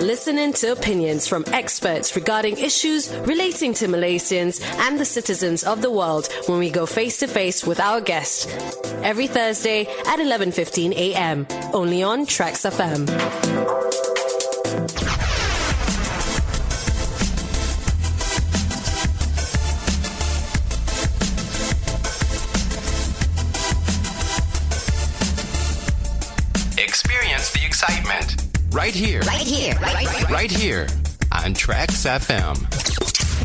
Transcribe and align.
Listening 0.00 0.52
to 0.54 0.72
opinions 0.72 1.28
from 1.28 1.44
experts 1.52 2.16
regarding 2.16 2.58
issues 2.58 3.08
relating 3.18 3.72
to 3.74 3.86
Malaysians 3.86 4.60
and 4.80 4.98
the 4.98 5.04
citizens 5.04 5.62
of 5.62 5.80
the 5.80 5.90
world 5.92 6.28
when 6.46 6.58
we 6.58 6.70
go 6.70 6.86
face 6.86 7.18
to 7.18 7.28
face 7.28 7.64
with 7.64 7.78
our 7.78 8.00
guest. 8.00 8.48
Every 9.04 9.28
Thursday 9.28 9.86
at 10.06 10.18
11:15 10.18 10.92
a.m. 10.92 11.46
only 11.72 12.02
on 12.02 12.26
Traxx 12.26 12.68
FM. 12.68 13.75
Right, 30.46 30.56
here 30.56 30.82
on 31.32 31.54
Traxx 31.54 32.06
FM. 32.06 32.56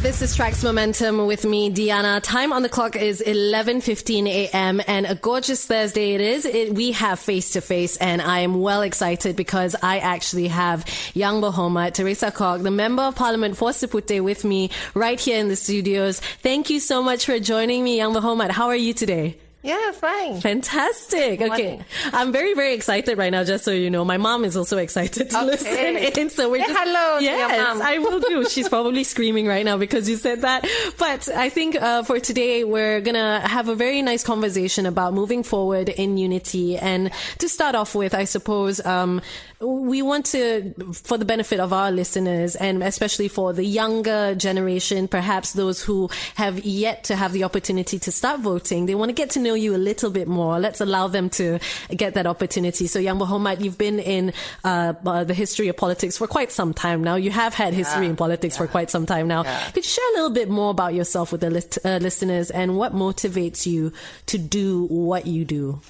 This 0.03 0.21
is 0.21 0.37
Traxx 0.37 0.63
Momentum 0.63 1.25
with 1.25 1.45
me, 1.45 1.71
Diyana. 1.71 2.21
Time 2.21 2.53
on 2.53 2.61
the 2.61 2.69
clock 2.69 2.95
is 2.95 3.23
11:15 3.25 4.27
a.m. 4.27 4.79
and 4.85 5.07
a 5.07 5.15
gorgeous 5.15 5.65
Thursday 5.65 6.13
it 6.13 6.21
is. 6.21 6.45
It, 6.45 6.75
we 6.75 6.91
have 6.91 7.19
face 7.19 7.53
to 7.53 7.61
face, 7.61 7.97
and 7.97 8.21
I 8.21 8.41
am 8.41 8.61
well 8.61 8.83
excited 8.83 9.35
because 9.35 9.75
I 9.81 9.97
actually 9.97 10.49
have 10.49 10.85
Yang 11.15 11.41
Berhormat, 11.41 11.95
Teresa 11.95 12.29
Kok, 12.29 12.61
the 12.61 12.69
Member 12.69 13.01
of 13.01 13.15
Parliament 13.15 13.57
for 13.57 13.71
Seputeh, 13.71 14.23
with 14.23 14.45
me 14.45 14.69
right 14.93 15.19
here 15.19 15.39
in 15.39 15.47
the 15.47 15.55
studios. 15.55 16.19
Thank 16.19 16.69
you 16.69 16.79
so 16.79 17.01
much 17.01 17.25
for 17.25 17.39
joining 17.39 17.83
me, 17.83 17.97
Yang 17.97 18.13
Berhormat. 18.13 18.51
How 18.51 18.67
are 18.67 18.75
you 18.75 18.93
today? 18.93 19.37
Yeah, 19.63 19.91
fine. 19.91 20.41
Fantastic. 20.41 21.39
Okay. 21.39 21.47
Morning. 21.47 21.85
I'm 22.13 22.31
very, 22.31 22.55
very 22.55 22.73
excited 22.73 23.15
right 23.17 23.29
now, 23.29 23.43
just 23.43 23.63
so 23.63 23.69
you 23.69 23.91
know. 23.91 24.03
My 24.03 24.17
mom 24.17 24.43
is 24.43 24.57
also 24.57 24.79
excited 24.79 25.29
to 25.29 25.37
Okay. 25.37 25.45
listen 25.45 25.97
in. 26.17 26.29
So 26.31 26.49
we're 26.49 26.61
Say 26.65 26.67
just, 26.73 26.79
hello 26.79 27.19
to 27.19 27.23
your 27.23 27.33
yes. 27.35 27.79
I 27.81 27.99
will 27.99 28.19
do. 28.21 28.49
She's 28.49 28.67
probably 28.75 29.03
screaming 29.03 29.45
right 29.45 29.63
now 29.63 29.77
because 29.77 30.09
you 30.09 30.15
said 30.15 30.41
that. 30.41 30.65
But 30.97 31.29
I 31.29 31.49
think 31.49 31.75
uh, 31.79 32.01
for 32.01 32.19
today, 32.19 32.63
we're 32.63 33.01
going 33.01 33.13
to 33.15 33.47
have 33.47 33.67
a 33.69 33.75
very 33.75 34.01
nice 34.01 34.23
conversation 34.23 34.87
about 34.87 35.13
moving 35.13 35.43
forward 35.43 35.89
in 35.89 36.17
unity. 36.17 36.77
And 36.77 37.11
to 37.37 37.47
start 37.47 37.75
off 37.75 37.93
with, 37.93 38.15
I 38.15 38.23
suppose, 38.23 38.83
um, 38.83 39.21
we 39.61 40.01
want 40.01 40.25
to, 40.27 40.73
for 40.93 41.17
the 41.17 41.25
benefit 41.25 41.59
of 41.59 41.71
our 41.71 41.91
listeners 41.91 42.55
and 42.55 42.83
especially 42.83 43.27
for 43.27 43.53
the 43.53 43.63
younger 43.63 44.33
generation, 44.35 45.07
perhaps 45.07 45.53
those 45.53 45.83
who 45.83 46.09
have 46.35 46.59
yet 46.65 47.03
to 47.05 47.15
have 47.15 47.31
the 47.31 47.43
opportunity 47.43 47.99
to 47.99 48.11
start 48.11 48.39
voting, 48.39 48.87
they 48.87 48.95
want 48.95 49.09
to 49.09 49.13
get 49.13 49.29
to 49.31 49.39
know 49.39 49.53
you 49.53 49.75
a 49.75 49.77
little 49.77 50.09
bit 50.09 50.27
more. 50.27 50.59
Let's 50.59 50.81
allow 50.81 51.07
them 51.07 51.29
to 51.31 51.59
get 51.95 52.15
that 52.15 52.25
opportunity. 52.25 52.87
So, 52.87 52.99
Yang 52.99 53.19
Berhormat, 53.19 53.61
you've 53.61 53.77
been 53.77 53.99
in 53.99 54.33
uh, 54.63 54.93
uh, 55.05 55.23
the 55.23 55.33
history 55.33 55.67
of 55.67 55.77
politics 55.77 56.17
for 56.17 56.27
quite 56.27 56.51
some 56.51 56.73
time 56.73 57.03
now. 57.03 57.15
You 57.15 57.31
have 57.31 57.53
had 57.53 57.73
history 57.73 58.07
in 58.07 58.15
politics 58.15 58.57
for 58.57 58.67
quite 58.67 58.89
some 58.89 59.05
time 59.05 59.27
now. 59.27 59.43
Could 59.73 59.77
you 59.77 59.83
share 59.83 60.09
a 60.11 60.13
little 60.15 60.31
bit 60.31 60.49
more 60.49 60.71
about 60.71 60.93
yourself 60.93 61.31
with 61.31 61.41
the 61.41 61.49
lit- 61.49 61.77
uh, 61.85 61.97
listeners 62.01 62.49
and 62.49 62.77
what 62.77 62.93
motivates 62.93 63.65
you 63.65 63.93
to 64.27 64.37
do 64.37 64.85
what 64.85 65.27
you 65.27 65.45
do? 65.45 65.81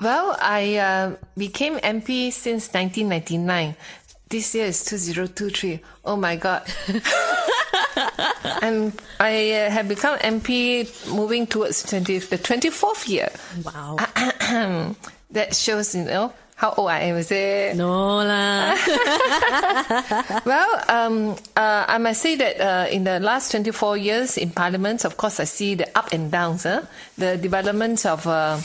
Well, 0.00 0.36
I 0.40 0.76
uh, 0.76 1.16
became 1.36 1.78
MP 1.78 2.32
since 2.32 2.72
1999. 2.72 3.76
This 4.30 4.54
year 4.54 4.66
is 4.66 4.84
2023. 4.84 5.80
Oh 6.04 6.16
my 6.16 6.36
God. 6.36 6.62
and 8.62 8.92
I 9.18 9.52
uh, 9.52 9.70
have 9.70 9.88
become 9.88 10.18
MP 10.20 10.88
moving 11.12 11.46
towards 11.46 11.82
20, 11.82 12.18
the 12.18 12.38
24th 12.38 13.08
year. 13.08 13.30
Wow. 13.64 14.94
That 15.32 15.54
shows, 15.54 15.94
you 15.94 16.04
know, 16.04 16.32
how 16.56 16.74
old 16.76 16.90
I 16.90 17.00
am, 17.00 17.16
is 17.16 17.30
it? 17.30 17.76
no 17.76 18.16
lah. 18.20 18.76
Well, 20.44 20.84
um, 20.88 21.36
uh, 21.54 21.84
I 21.86 21.98
must 21.98 22.20
say 22.20 22.34
that 22.34 22.60
uh, 22.60 22.86
in 22.90 23.04
the 23.04 23.20
last 23.20 23.52
24 23.52 23.96
years 23.96 24.36
in 24.36 24.50
Parliament, 24.50 25.04
of 25.04 25.16
course, 25.16 25.38
I 25.40 25.44
see 25.44 25.76
the 25.76 25.86
up 25.96 26.12
and 26.12 26.30
downs, 26.30 26.64
huh? 26.64 26.82
the 27.16 27.36
development 27.36 28.04
of 28.04 28.26
uh, 28.26 28.58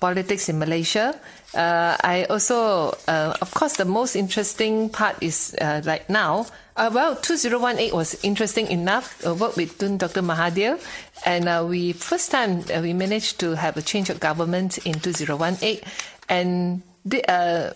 politics 0.00 0.48
in 0.48 0.58
Malaysia. 0.58 1.18
Uh, 1.54 1.96
I 2.02 2.24
also, 2.28 2.92
uh, 3.08 3.34
of 3.40 3.54
course, 3.54 3.76
the 3.76 3.84
most 3.84 4.16
interesting 4.16 4.90
part 4.90 5.16
is 5.22 5.56
uh, 5.60 5.80
like 5.84 6.10
now. 6.10 6.46
Uh, 6.76 6.90
well, 6.92 7.16
2018 7.16 7.94
was 7.94 8.22
interesting 8.22 8.68
enough. 8.68 9.24
Uh, 9.26 9.34
work 9.34 9.56
with 9.56 9.78
Dr. 9.78 10.22
Mahathir, 10.22 10.78
and 11.24 11.48
uh, 11.48 11.64
we 11.66 11.92
first 11.92 12.30
time 12.30 12.62
uh, 12.72 12.80
we 12.80 12.92
managed 12.92 13.40
to 13.40 13.56
have 13.56 13.76
a 13.76 13.82
change 13.82 14.10
of 14.10 14.20
government 14.20 14.78
in 14.86 14.94
2018, 15.00 15.80
and 16.28 16.82
the, 17.04 17.24
uh, 17.28 17.72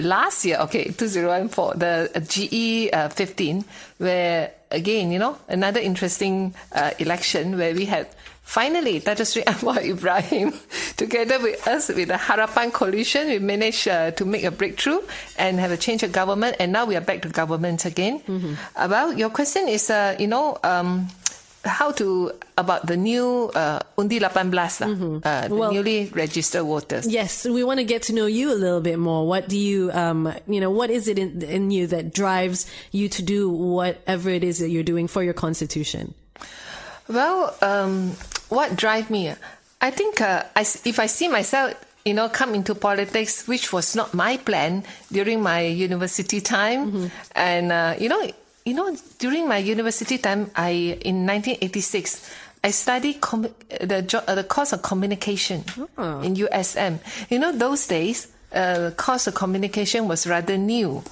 last 0.00 0.44
year, 0.44 0.58
okay, 0.60 0.90
2014, 0.90 1.78
the 1.78 2.10
uh, 2.14 2.20
GE 2.20 2.92
uh, 2.92 3.08
15, 3.10 3.64
where 3.98 4.50
again, 4.70 5.12
you 5.12 5.18
know, 5.18 5.36
another 5.48 5.80
interesting 5.80 6.54
uh, 6.72 6.90
election 6.98 7.58
where 7.58 7.74
we 7.74 7.84
had 7.84 8.08
finally 8.50 8.98
Dato 8.98 9.22
Sri 9.22 9.42
Anwar 9.46 9.78
Ibrahim 9.78 10.52
together 10.96 11.38
with 11.38 11.62
us 11.68 11.88
with 11.88 12.08
the 12.08 12.14
Harapan 12.18 12.72
coalition, 12.72 13.28
we 13.28 13.38
managed 13.38 13.86
uh, 13.86 14.10
to 14.18 14.24
make 14.24 14.42
a 14.42 14.50
breakthrough 14.50 14.98
and 15.38 15.60
have 15.60 15.70
a 15.70 15.76
change 15.76 16.02
of 16.02 16.10
government, 16.10 16.56
and 16.58 16.72
now 16.72 16.84
we 16.84 16.96
are 16.96 17.00
back 17.00 17.22
to 17.22 17.28
government 17.28 17.84
again. 17.86 18.20
Uh, 18.74 18.88
well, 18.90 19.12
your 19.14 19.30
question 19.30 19.68
is, 19.68 19.88
uh, 19.88 20.16
you 20.18 20.26
know, 20.26 20.58
um, 20.64 21.06
how 21.64 21.92
to 21.92 22.32
about 22.58 22.86
the 22.86 22.96
new 22.96 23.50
uh, 23.54 23.78
Undi 23.96 24.16
18 24.18 24.50
lah, 24.50 24.66
uh, 24.66 25.46
the 25.46 25.54
Well- 25.54 25.70
newly 25.72 26.10
registered 26.10 26.64
voters. 26.66 27.06
Yes, 27.06 27.44
we 27.46 27.62
want 27.62 27.78
to 27.78 27.84
get 27.84 28.02
to 28.10 28.12
know 28.12 28.26
you 28.26 28.50
a 28.52 28.58
little 28.58 28.80
bit 28.80 28.98
more. 28.98 29.28
What 29.28 29.46
do 29.48 29.56
you, 29.56 29.92
um, 29.92 30.26
you 30.48 30.58
know, 30.60 30.70
what 30.74 30.90
is 30.90 31.06
it 31.06 31.18
in, 31.20 31.40
in 31.42 31.70
you 31.70 31.86
that 31.86 32.12
drives 32.12 32.66
you 32.90 33.08
to 33.10 33.22
do 33.22 33.48
whatever 33.48 34.28
it 34.30 34.42
is 34.42 34.58
that 34.58 34.70
you're 34.70 34.82
doing 34.82 35.06
for 35.06 35.22
your 35.22 35.34
constitution? 35.34 36.14
Well, 37.08 37.54
um, 37.60 38.16
what 38.50 38.76
drive 38.76 39.08
me? 39.10 39.32
I 39.80 39.90
think 39.90 40.20
uh, 40.20 40.42
I 40.54 40.60
if 40.60 40.98
I 40.98 41.06
see 41.06 41.28
myself, 41.28 41.72
you 42.04 42.12
know, 42.14 42.28
come 42.28 42.54
into 42.54 42.74
politics, 42.74 43.48
which 43.48 43.72
was 43.72 43.96
not 43.96 44.12
my 44.12 44.36
plan 44.36 44.84
during 45.10 45.40
my 45.42 45.62
university 45.62 46.40
time, 46.40 47.10
and 47.34 47.72
uh, 47.72 47.94
you 47.98 48.08
know, 48.08 48.22
you 48.66 48.74
know, 48.74 48.94
during 49.18 49.48
my 49.48 49.56
university 49.56 50.18
time, 50.18 50.50
I 50.54 50.98
in 51.00 51.24
1986. 51.26 52.30
I 52.62 52.72
studied 52.72 53.22
com- 53.22 53.48
the 53.80 54.02
jo- 54.02 54.22
uh, 54.28 54.34
the 54.34 54.44
course 54.44 54.74
of 54.74 54.82
communication 54.82 55.64
in 56.22 56.36
USM. 56.36 56.98
You 57.30 57.38
know, 57.38 57.52
those 57.56 57.86
days, 57.86 58.28
uh, 58.52 58.90
course 58.98 59.26
of 59.26 59.34
communication 59.34 60.08
was 60.08 60.26
rather 60.26 60.58
new, 60.58 61.02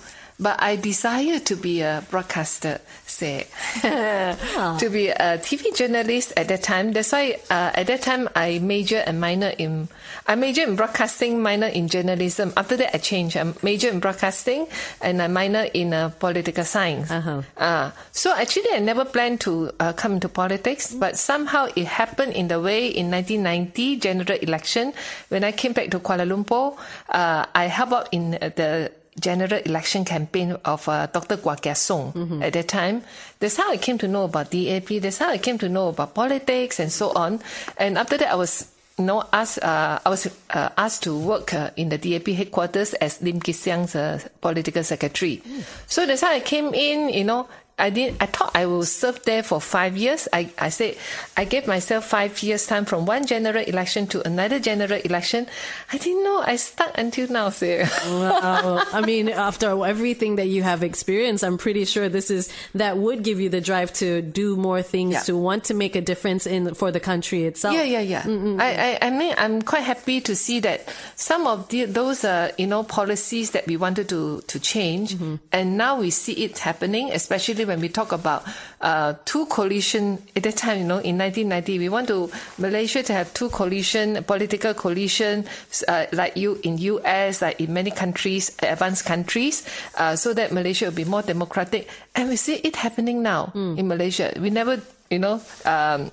but 0.40 0.62
I 0.62 0.76
desired 0.76 1.46
to 1.46 1.56
be 1.56 1.80
a 1.82 2.04
broadcaster, 2.10 2.80
say, 3.06 3.48
to 3.82 4.88
be 4.90 5.08
a 5.08 5.38
TV 5.38 5.74
journalist 5.74 6.32
at 6.36 6.48
that 6.48 6.62
time. 6.62 6.92
That's 6.92 7.10
why 7.10 7.40
uh, 7.50 7.72
at 7.74 7.88
that 7.88 8.02
time 8.02 8.28
I 8.36 8.60
major 8.60 8.98
and 8.98 9.20
minor 9.20 9.48
in 9.58 9.88
I 10.26 10.36
major 10.36 10.62
in 10.62 10.76
broadcasting, 10.76 11.42
minor 11.42 11.66
in 11.66 11.88
journalism. 11.88 12.52
After 12.56 12.76
that 12.76 12.94
I 12.94 12.98
changed. 12.98 13.36
I 13.36 13.52
major 13.62 13.88
in 13.88 13.98
broadcasting 13.98 14.68
and 15.00 15.20
I 15.20 15.26
minor 15.26 15.66
in 15.74 15.92
uh, 15.92 16.10
political 16.10 16.64
science. 16.64 17.10
Uh-huh. 17.10 17.42
Uh, 17.56 17.90
so 18.12 18.32
actually 18.36 18.70
I 18.72 18.78
never 18.78 19.04
planned 19.04 19.40
to 19.40 19.72
uh, 19.80 19.92
come 19.92 20.12
into 20.14 20.28
politics, 20.28 20.94
but 20.94 21.18
somehow 21.18 21.66
it 21.74 21.86
happened 21.86 22.34
in 22.34 22.46
the 22.46 22.60
way 22.60 22.86
in 22.86 23.10
1990 23.10 23.96
general 23.96 24.38
election 24.38 24.92
when 25.30 25.42
I 25.42 25.50
came 25.50 25.72
back 25.72 25.90
to 25.90 25.98
Kuala 25.98 26.28
Lumpur. 26.28 26.78
Uh, 27.08 27.46
I 27.54 27.64
helped 27.66 27.92
out 27.92 28.08
in 28.12 28.34
uh, 28.34 28.50
the 28.54 28.92
general 29.20 29.60
election 29.64 30.04
campaign 30.04 30.56
of 30.64 30.88
uh, 30.88 31.06
Dr. 31.06 31.36
Kua 31.36 31.56
Kia 31.56 31.72
Soong 31.74 32.42
at 32.42 32.52
that 32.52 32.68
time. 32.68 33.02
That's 33.40 33.56
how 33.56 33.70
I 33.70 33.76
came 33.76 33.98
to 33.98 34.08
know 34.08 34.24
about 34.24 34.50
DAP. 34.50 34.88
That's 35.00 35.18
how 35.18 35.30
I 35.30 35.38
came 35.38 35.58
to 35.58 35.68
know 35.68 35.88
about 35.88 36.14
politics 36.14 36.80
and 36.80 36.90
so 36.92 37.12
on. 37.14 37.40
And 37.76 37.98
after 37.98 38.16
that, 38.18 38.30
I 38.32 38.34
was 38.34 38.68
you 38.98 39.04
know, 39.04 39.24
asked, 39.32 39.62
uh, 39.62 40.00
I 40.04 40.08
was 40.08 40.26
uh, 40.50 40.70
asked 40.76 41.04
to 41.04 41.16
work 41.16 41.54
uh, 41.54 41.70
in 41.76 41.88
the 41.88 41.98
DAP 41.98 42.26
headquarters 42.28 42.94
as 42.94 43.22
Lim 43.22 43.40
Kit 43.40 43.54
Siang's 43.54 43.94
uh, 43.94 44.18
political 44.40 44.82
secretary. 44.82 45.40
So 45.86 46.04
that's 46.04 46.22
how 46.22 46.32
I 46.32 46.40
came 46.40 46.74
in, 46.74 47.08
you 47.08 47.24
know, 47.24 47.48
I 47.78 47.90
did. 47.90 48.16
I 48.20 48.26
thought 48.26 48.50
I 48.54 48.66
will 48.66 48.84
serve 48.84 49.22
there 49.24 49.42
for 49.42 49.60
five 49.60 49.96
years. 49.96 50.26
I, 50.32 50.50
I 50.58 50.68
said 50.70 50.96
I 51.36 51.44
gave 51.44 51.66
myself 51.66 52.06
five 52.06 52.42
years 52.42 52.66
time 52.66 52.84
from 52.84 53.06
one 53.06 53.26
general 53.26 53.62
election 53.62 54.06
to 54.08 54.26
another 54.26 54.58
general 54.58 55.00
election. 55.04 55.46
I 55.92 55.98
didn't 55.98 56.24
know 56.24 56.42
I 56.44 56.56
stuck 56.56 56.96
until 56.98 57.28
now. 57.28 57.50
Sir. 57.50 57.88
Wow. 58.06 58.82
I 58.92 59.00
mean, 59.00 59.28
after 59.28 59.68
everything 59.84 60.36
that 60.36 60.46
you 60.48 60.62
have 60.62 60.82
experienced, 60.82 61.44
I'm 61.44 61.58
pretty 61.58 61.84
sure 61.84 62.08
this 62.08 62.30
is 62.30 62.52
that 62.74 62.98
would 62.98 63.22
give 63.22 63.40
you 63.40 63.48
the 63.48 63.60
drive 63.60 63.92
to 63.94 64.22
do 64.22 64.56
more 64.56 64.82
things, 64.82 65.12
Yeah. 65.12 65.20
to 65.22 65.36
want 65.36 65.64
to 65.64 65.74
make 65.74 65.94
a 65.96 66.00
difference 66.00 66.46
in 66.46 66.74
for 66.74 66.90
the 66.90 67.00
country 67.00 67.44
itself. 67.44 67.74
Yeah, 67.74 67.84
yeah, 67.84 68.00
yeah. 68.00 68.22
I, 68.58 68.98
I, 69.00 69.06
I 69.06 69.10
mean, 69.10 69.34
I'm 69.38 69.62
quite 69.62 69.84
happy 69.84 70.20
to 70.22 70.34
see 70.34 70.60
that 70.60 70.88
some 71.16 71.46
of 71.46 71.68
the, 71.68 71.84
those, 71.84 72.24
uh, 72.24 72.52
you 72.58 72.66
know, 72.66 72.82
policies 72.82 73.52
that 73.52 73.66
we 73.66 73.76
wanted 73.76 74.08
to 74.08 74.42
to 74.48 74.58
change, 74.60 75.16
and 75.52 75.76
now 75.76 76.00
we 76.00 76.10
see 76.10 76.32
it 76.44 76.58
happening, 76.58 77.12
especially 77.12 77.64
when 77.68 77.80
we 77.80 77.88
talk 77.88 78.12
about 78.12 78.44
uh, 78.80 79.14
two 79.24 79.46
coalition 79.46 80.18
at 80.34 80.42
that 80.42 80.56
time, 80.56 80.78
you 80.78 80.84
know, 80.84 80.98
in 80.98 81.18
1990, 81.18 81.78
we 81.78 81.88
want 81.88 82.08
to 82.08 82.30
Malaysia 82.58 83.02
to 83.02 83.12
have 83.12 83.32
two 83.34 83.48
coalition, 83.50 84.24
political 84.24 84.74
coalition, 84.74 85.44
uh, 85.86 86.06
like 86.12 86.36
you 86.36 86.58
in 86.64 86.78
US, 86.78 87.42
like 87.42 87.60
in 87.60 87.72
many 87.72 87.90
countries, 87.90 88.56
advanced 88.62 89.04
countries, 89.04 89.62
uh, 89.96 90.16
so 90.16 90.34
that 90.34 90.52
Malaysia 90.52 90.86
will 90.86 90.98
be 90.98 91.04
more 91.04 91.22
democratic. 91.22 91.88
And 92.14 92.28
we 92.28 92.36
see 92.36 92.56
it 92.56 92.76
happening 92.76 93.22
now 93.22 93.52
mm. 93.54 93.78
in 93.78 93.86
Malaysia. 93.86 94.32
We 94.40 94.50
never, 94.50 94.80
you 95.10 95.18
know, 95.18 95.40
um, 95.64 96.10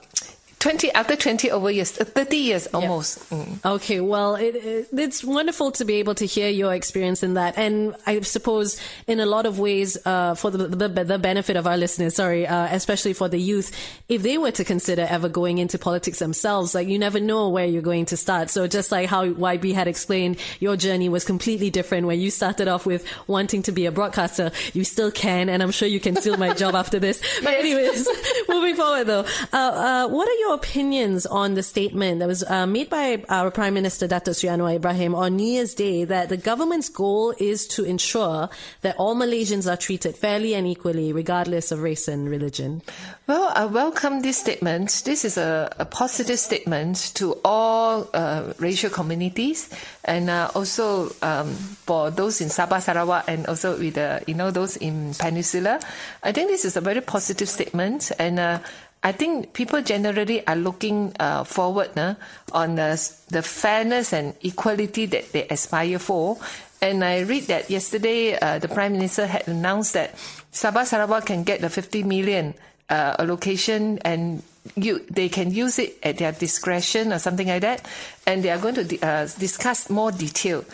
20 0.65 0.91
after 0.93 1.15
20 1.15 1.51
over 1.51 1.69
years 1.69 1.95
uh, 2.01 2.05
30 2.05 2.37
years 2.37 2.65
almost. 2.73 3.29
Mm. 3.29 3.63
okay 3.63 3.99
well 3.99 4.33
it, 4.33 4.55
it, 4.55 4.87
it's 4.93 5.23
wonderful 5.23 5.71
to 5.71 5.85
be 5.85 5.97
able 5.97 6.15
to 6.15 6.25
hear 6.25 6.49
your 6.49 6.73
experience 6.73 7.21
in 7.21 7.35
that. 7.35 7.55
And 7.55 7.95
i 8.07 8.19
suppose 8.21 8.81
in 9.05 9.19
a 9.19 9.27
lot 9.27 9.45
of 9.45 9.59
ways 9.59 9.95
uh, 10.07 10.33
for 10.33 10.49
the, 10.49 10.65
the, 10.65 11.03
the, 11.03 11.19
benefit 11.19 11.55
of 11.55 11.67
our 11.67 11.77
listeners 11.77 12.15
sorry 12.15 12.47
uh, 12.47 12.67
especially 12.71 13.13
for 13.13 13.29
the 13.29 13.37
youth 13.37 13.71
if 14.09 14.23
they 14.23 14.39
were 14.39 14.49
to 14.53 14.63
consider 14.63 15.03
ever 15.07 15.29
going 15.29 15.59
into 15.59 15.77
politics 15.77 16.17
themselves 16.17 16.73
like 16.73 16.87
you 16.87 16.97
never 16.97 17.19
know 17.19 17.49
where 17.49 17.67
you're 17.67 17.83
going 17.83 18.07
to 18.07 18.17
start. 18.17 18.49
So 18.49 18.65
just 18.65 18.91
like 18.91 19.07
how 19.07 19.23
yb 19.23 19.71
had 19.71 19.87
explained 19.87 20.37
your 20.59 20.75
journey 20.77 21.09
was 21.09 21.25
completely 21.25 21.69
different 21.69 22.07
where 22.07 22.15
you 22.15 22.31
started 22.31 22.67
off 22.67 22.87
with 22.87 23.05
wanting 23.27 23.61
to 23.63 23.71
be 23.71 23.85
a 23.85 23.91
broadcaster. 23.91 24.51
You 24.73 24.83
still 24.83 25.11
can 25.11 25.47
and 25.47 25.61
i'm 25.61 25.69
sure 25.69 25.87
you 25.87 25.99
can 25.99 26.15
steal 26.15 26.37
my 26.37 26.55
job 26.55 26.73
after 26.73 26.97
this. 26.97 27.21
But 27.43 27.53
anyways 27.53 28.07
moving 28.49 28.75
forward 28.75 29.05
though 29.05 29.25
uh, 29.53 29.57
uh, 29.57 30.07
what 30.07 30.27
are 30.27 30.39
your 30.39 30.54
opinions 30.55 31.25
on 31.25 31.53
the 31.53 31.61
statement 31.61 32.19
that 32.19 32.27
was 32.27 32.41
uh, 32.43 32.65
made 32.65 32.89
by 32.89 33.21
our 33.29 33.51
Prime 33.51 33.73
Minister 33.73 34.07
Dato 34.07 34.31
Sri 34.31 34.49
Anwar 34.49 34.75
Ibrahim 34.75 35.13
on 35.13 35.35
New 35.35 35.45
Year's 35.45 35.75
Day 35.75 36.05
that 36.05 36.29
the 36.29 36.37
government's 36.37 36.87
goal 36.87 37.35
is 37.37 37.67
to 37.67 37.83
ensure 37.83 38.49
that 38.81 38.95
all 38.97 39.15
Malaysians 39.15 39.71
are 39.71 39.75
treated 39.75 40.15
fairly 40.15 40.55
and 40.55 40.65
equally, 40.65 41.11
regardless 41.11 41.71
of 41.71 41.81
race 41.81 42.07
and 42.07 42.29
religion? 42.29 42.81
Well, 43.27 43.51
I 43.53 43.65
welcome 43.65 44.21
this 44.21 44.37
statement. 44.37 45.03
This 45.05 45.25
is 45.25 45.37
a, 45.37 45.69
a 45.77 45.85
positive 45.85 46.39
statement 46.39 47.11
to 47.15 47.37
all 47.43 48.09
uh, 48.13 48.53
racial 48.57 48.89
communities 48.89 49.69
and 50.05 50.29
uh, 50.29 50.49
also 50.55 51.13
um, 51.21 51.51
for 51.85 52.11
those 52.11 52.39
in 52.39 52.47
Sabah, 52.47 52.81
Sarawak, 52.81 53.25
and 53.27 53.45
also 53.47 53.77
with 53.77 53.97
you 54.27 54.33
know 54.33 54.51
those 54.51 54.77
in 54.77 55.13
Peninsula. 55.19 55.81
I 56.23 56.31
think 56.31 56.49
this 56.49 56.63
is 56.63 56.77
a 56.77 56.81
very 56.81 57.01
positive 57.01 57.49
statement 57.49 58.11
and. 58.17 58.61
I 59.05 59.11
think 59.11 59.53
people 59.53 59.83
generally 59.83 60.41
are 60.47 60.55
looking 60.55 61.13
uh, 61.19 61.43
forward 61.43 61.95
uh, 61.95 62.15
on 62.51 62.73
the, 62.73 62.97
the 63.29 63.43
fairness 63.43 64.13
and 64.13 64.33
equality 64.41 65.05
that 65.05 65.31
they 65.31 65.47
aspire 65.47 65.99
for. 65.99 66.39
And 66.81 67.03
I 67.03 67.19
read 67.19 67.43
that 67.43 67.69
yesterday 67.69 68.33
uh, 68.33 68.57
the 68.57 68.67
Prime 68.67 68.93
Minister 68.93 69.27
had 69.27 69.47
announced 69.47 69.93
that 69.93 70.15
Sabah 70.51 70.85
Sarawak 70.85 71.27
can 71.27 71.43
get 71.43 71.61
the 71.61 71.69
50 71.69 72.01
million 72.01 72.55
uh, 72.89 73.15
allocation 73.19 73.99
and 73.99 74.41
you, 74.75 75.05
they 75.11 75.29
can 75.29 75.51
use 75.51 75.77
it 75.77 75.99
at 76.01 76.17
their 76.17 76.31
discretion 76.31 77.13
or 77.13 77.19
something 77.19 77.47
like 77.47 77.61
that. 77.61 77.87
And 78.25 78.41
they 78.41 78.49
are 78.49 78.57
going 78.57 78.73
to 78.73 79.01
uh, 79.05 79.27
discuss 79.37 79.87
more 79.91 80.11
detail. 80.11 80.65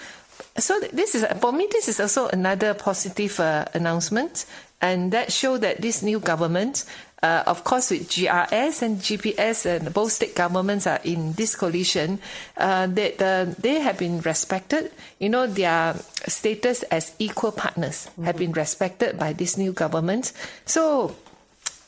So 0.57 0.79
this 0.93 1.15
is 1.15 1.25
for 1.41 1.51
me. 1.51 1.67
This 1.69 1.89
is 1.89 1.99
also 1.99 2.27
another 2.29 2.73
positive 2.73 3.39
uh, 3.39 3.65
announcement, 3.73 4.45
and 4.81 5.11
that 5.11 5.31
show 5.31 5.57
that 5.57 5.81
this 5.81 6.01
new 6.01 6.19
government 6.19 6.83
uh, 7.23 7.43
of 7.45 7.63
course, 7.63 7.91
with 7.91 8.09
GRS 8.09 8.81
and 8.81 8.97
GPS 8.97 9.65
and 9.65 9.93
both 9.93 10.11
state 10.11 10.35
governments 10.35 10.87
are 10.87 10.99
in 11.03 11.33
this 11.33 11.55
coalition, 11.55 12.19
uh, 12.57 12.87
that 12.87 13.21
uh, 13.21 13.45
they 13.59 13.79
have 13.79 13.97
been 13.97 14.21
respected. 14.21 14.91
You 15.19 15.29
know, 15.29 15.45
their 15.45 15.95
status 16.27 16.83
as 16.83 17.13
equal 17.19 17.51
partners 17.51 18.07
mm-hmm. 18.09 18.23
have 18.23 18.37
been 18.37 18.51
respected 18.53 19.19
by 19.19 19.33
this 19.33 19.57
new 19.57 19.71
government. 19.71 20.33
So. 20.65 21.15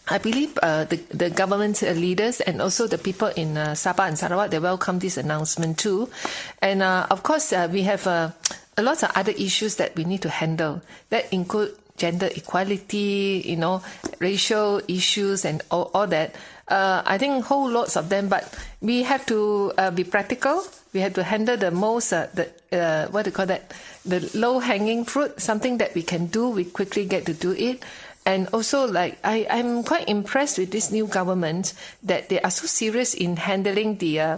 I 0.06 0.18
believe 0.18 0.60
uh, 0.62 0.84
the, 0.84 0.98
the 1.16 1.30
government 1.30 1.82
leaders 1.82 2.42
and 2.42 2.62
also 2.62 2.88
the 2.88 2.98
people 2.98 3.30
in 3.38 3.56
uh, 3.56 3.72
Sabah 3.72 4.10
and 4.10 4.20
Sarawak, 4.20 4.52
they 4.52 4.60
welcome 4.60 5.00
this 5.00 5.16
announcement 5.16 5.80
too. 5.80 6.10
And 6.62 6.84
uh, 6.84 7.08
of 7.10 7.24
course, 7.24 7.54
we 7.72 7.84
have 7.84 8.06
a 8.06 8.36
lot 8.82 9.02
of 9.02 9.12
other 9.16 9.32
issues 9.32 9.78
that 9.78 9.96
we 9.96 10.04
need 10.04 10.22
to 10.24 10.30
handle 10.30 10.82
that 11.10 11.32
include 11.32 11.78
gender 11.98 12.30
equality, 12.36 13.42
you 13.46 13.56
know, 13.56 13.82
racial 14.20 14.82
issues 14.88 15.46
and 15.46 15.62
all, 15.72 15.92
all 15.94 16.08
that. 16.08 16.36
Uh, 16.68 17.04
I 17.06 17.18
think 17.18 17.46
whole 17.46 17.70
lots 17.70 17.98
of 17.98 18.10
them, 18.10 18.30
but 18.30 18.48
we 18.82 19.04
have 19.04 19.26
to 19.28 19.74
uh, 19.78 19.92
be 19.92 20.04
practical. 20.04 20.64
We 20.94 21.02
have 21.02 21.14
to 21.16 21.24
handle 21.24 21.58
the 21.58 21.72
most, 21.72 22.14
uh, 22.14 22.28
the 22.34 22.50
uh, 22.72 23.08
what 23.10 23.26
do 23.26 23.30
you 23.30 23.36
call 23.36 23.46
that, 23.48 23.74
the 24.06 24.30
low 24.34 24.60
hanging 24.60 25.06
fruit, 25.06 25.40
something 25.42 25.78
that 25.80 25.94
we 25.94 26.04
can 26.04 26.28
do. 26.28 26.50
We 26.50 26.66
quickly 26.66 27.06
get 27.06 27.26
to 27.26 27.34
do 27.34 27.52
it. 27.52 27.84
And 28.26 28.48
also, 28.54 28.88
like 28.88 29.18
I, 29.24 29.46
I'm 29.50 29.84
quite 29.84 30.08
impressed 30.08 30.58
with 30.58 30.72
this 30.72 30.92
new 30.92 31.08
government 31.08 31.74
that 32.04 32.30
they 32.30 32.40
are 32.40 32.52
so 32.52 32.68
serious 32.68 33.14
in 33.14 33.36
handling 33.36 33.98
the 33.98 34.20
uh, 34.20 34.38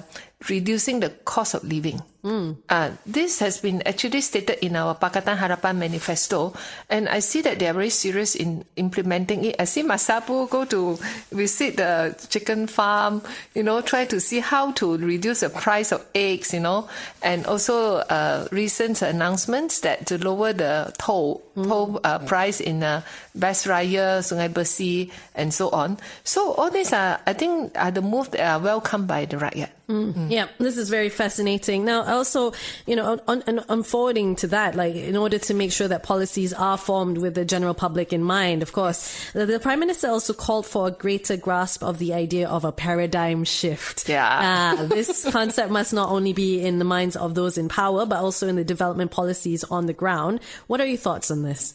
reducing 0.49 1.01
the 1.01 1.09
cost 1.09 1.53
of 1.53 1.63
living. 1.63 2.01
Mm. 2.25 2.57
Uh, 2.67 2.89
this 3.05 3.37
has 3.37 3.61
been 3.61 3.83
actually 3.85 4.21
stated 4.21 4.57
in 4.65 4.75
our 4.75 4.95
Pakatan 4.95 5.37
Harapan 5.37 5.77
manifesto, 5.77 6.55
and 6.89 7.07
I 7.07 7.19
see 7.19 7.41
that 7.41 7.59
they 7.59 7.67
are 7.67 7.73
very 7.73 7.91
serious 7.91 8.33
in 8.33 8.65
implementing 8.77 9.45
it. 9.45 9.55
I 9.59 9.65
see 9.65 9.83
Mat 9.83 10.01
Sabu 10.01 10.47
go 10.47 10.65
to 10.65 10.97
visit 11.31 11.77
the 11.77 12.17
chicken 12.29 12.65
farm, 12.65 13.21
you 13.53 13.61
know, 13.61 13.81
try 13.81 14.05
to 14.05 14.19
see 14.19 14.39
how 14.39 14.71
to 14.81 14.97
reduce 14.97 15.41
the 15.41 15.51
price 15.51 15.91
of 15.91 16.03
eggs, 16.15 16.51
you 16.51 16.61
know, 16.61 16.89
and 17.21 17.45
also 17.45 17.97
uh, 18.09 18.47
recent 18.49 19.03
announcements 19.03 19.81
that 19.81 20.07
to 20.07 20.17
lower 20.17 20.51
the 20.51 20.91
toll, 20.97 21.43
mm. 21.55 21.67
toll 21.67 22.01
uh, 22.03 22.17
price 22.25 22.59
in 22.59 22.81
uh, 22.81 23.01
Besraya, 23.37 24.25
Sungai 24.25 24.49
Besi, 24.49 25.11
and 25.35 25.53
so 25.53 25.69
on. 25.69 25.99
So 26.23 26.53
all 26.53 26.71
these 26.71 26.91
are, 26.91 27.19
I 27.27 27.33
think, 27.33 27.77
are 27.77 27.91
the 27.91 28.01
moves 28.01 28.29
that 28.29 28.41
are 28.41 28.59
welcomed 28.59 29.07
by 29.07 29.25
the 29.25 29.37
rakyat. 29.37 29.69
Mm. 29.87 30.13
Mm. 30.13 30.31
Yeah, 30.31 30.47
this 30.57 30.77
is 30.77 30.89
very 30.89 31.09
fascinating. 31.09 31.85
Now, 31.85 32.01
also, 32.15 32.53
you 32.85 32.95
know, 32.95 33.19
on, 33.27 33.43
on, 33.47 33.59
on, 33.69 33.83
forwarding 33.83 34.35
to 34.37 34.47
that, 34.47 34.75
like, 34.75 34.95
in 34.95 35.15
order 35.15 35.37
to 35.37 35.53
make 35.53 35.71
sure 35.71 35.87
that 35.87 36.03
policies 36.03 36.53
are 36.53 36.77
formed 36.77 37.17
with 37.17 37.35
the 37.35 37.45
general 37.45 37.73
public 37.73 38.11
in 38.11 38.23
mind, 38.23 38.61
of 38.61 38.73
course, 38.73 39.31
the, 39.33 39.45
the 39.45 39.59
Prime 39.59 39.79
Minister 39.79 40.07
also 40.07 40.33
called 40.33 40.65
for 40.65 40.87
a 40.87 40.91
greater 40.91 41.37
grasp 41.37 41.83
of 41.83 41.99
the 41.99 42.13
idea 42.13 42.47
of 42.47 42.65
a 42.65 42.71
paradigm 42.71 43.43
shift. 43.43 44.09
Yeah. 44.09 44.77
Uh, 44.79 44.87
this 44.87 45.29
concept 45.31 45.71
must 45.71 45.93
not 45.93 46.09
only 46.09 46.33
be 46.33 46.65
in 46.65 46.79
the 46.79 46.85
minds 46.85 47.15
of 47.15 47.35
those 47.35 47.57
in 47.57 47.69
power, 47.69 48.05
but 48.05 48.19
also 48.19 48.47
in 48.47 48.55
the 48.55 48.63
development 48.63 49.11
policies 49.11 49.63
on 49.65 49.85
the 49.85 49.93
ground. 49.93 50.39
What 50.67 50.81
are 50.81 50.85
your 50.85 50.97
thoughts 50.97 51.29
on 51.29 51.43
this? 51.43 51.73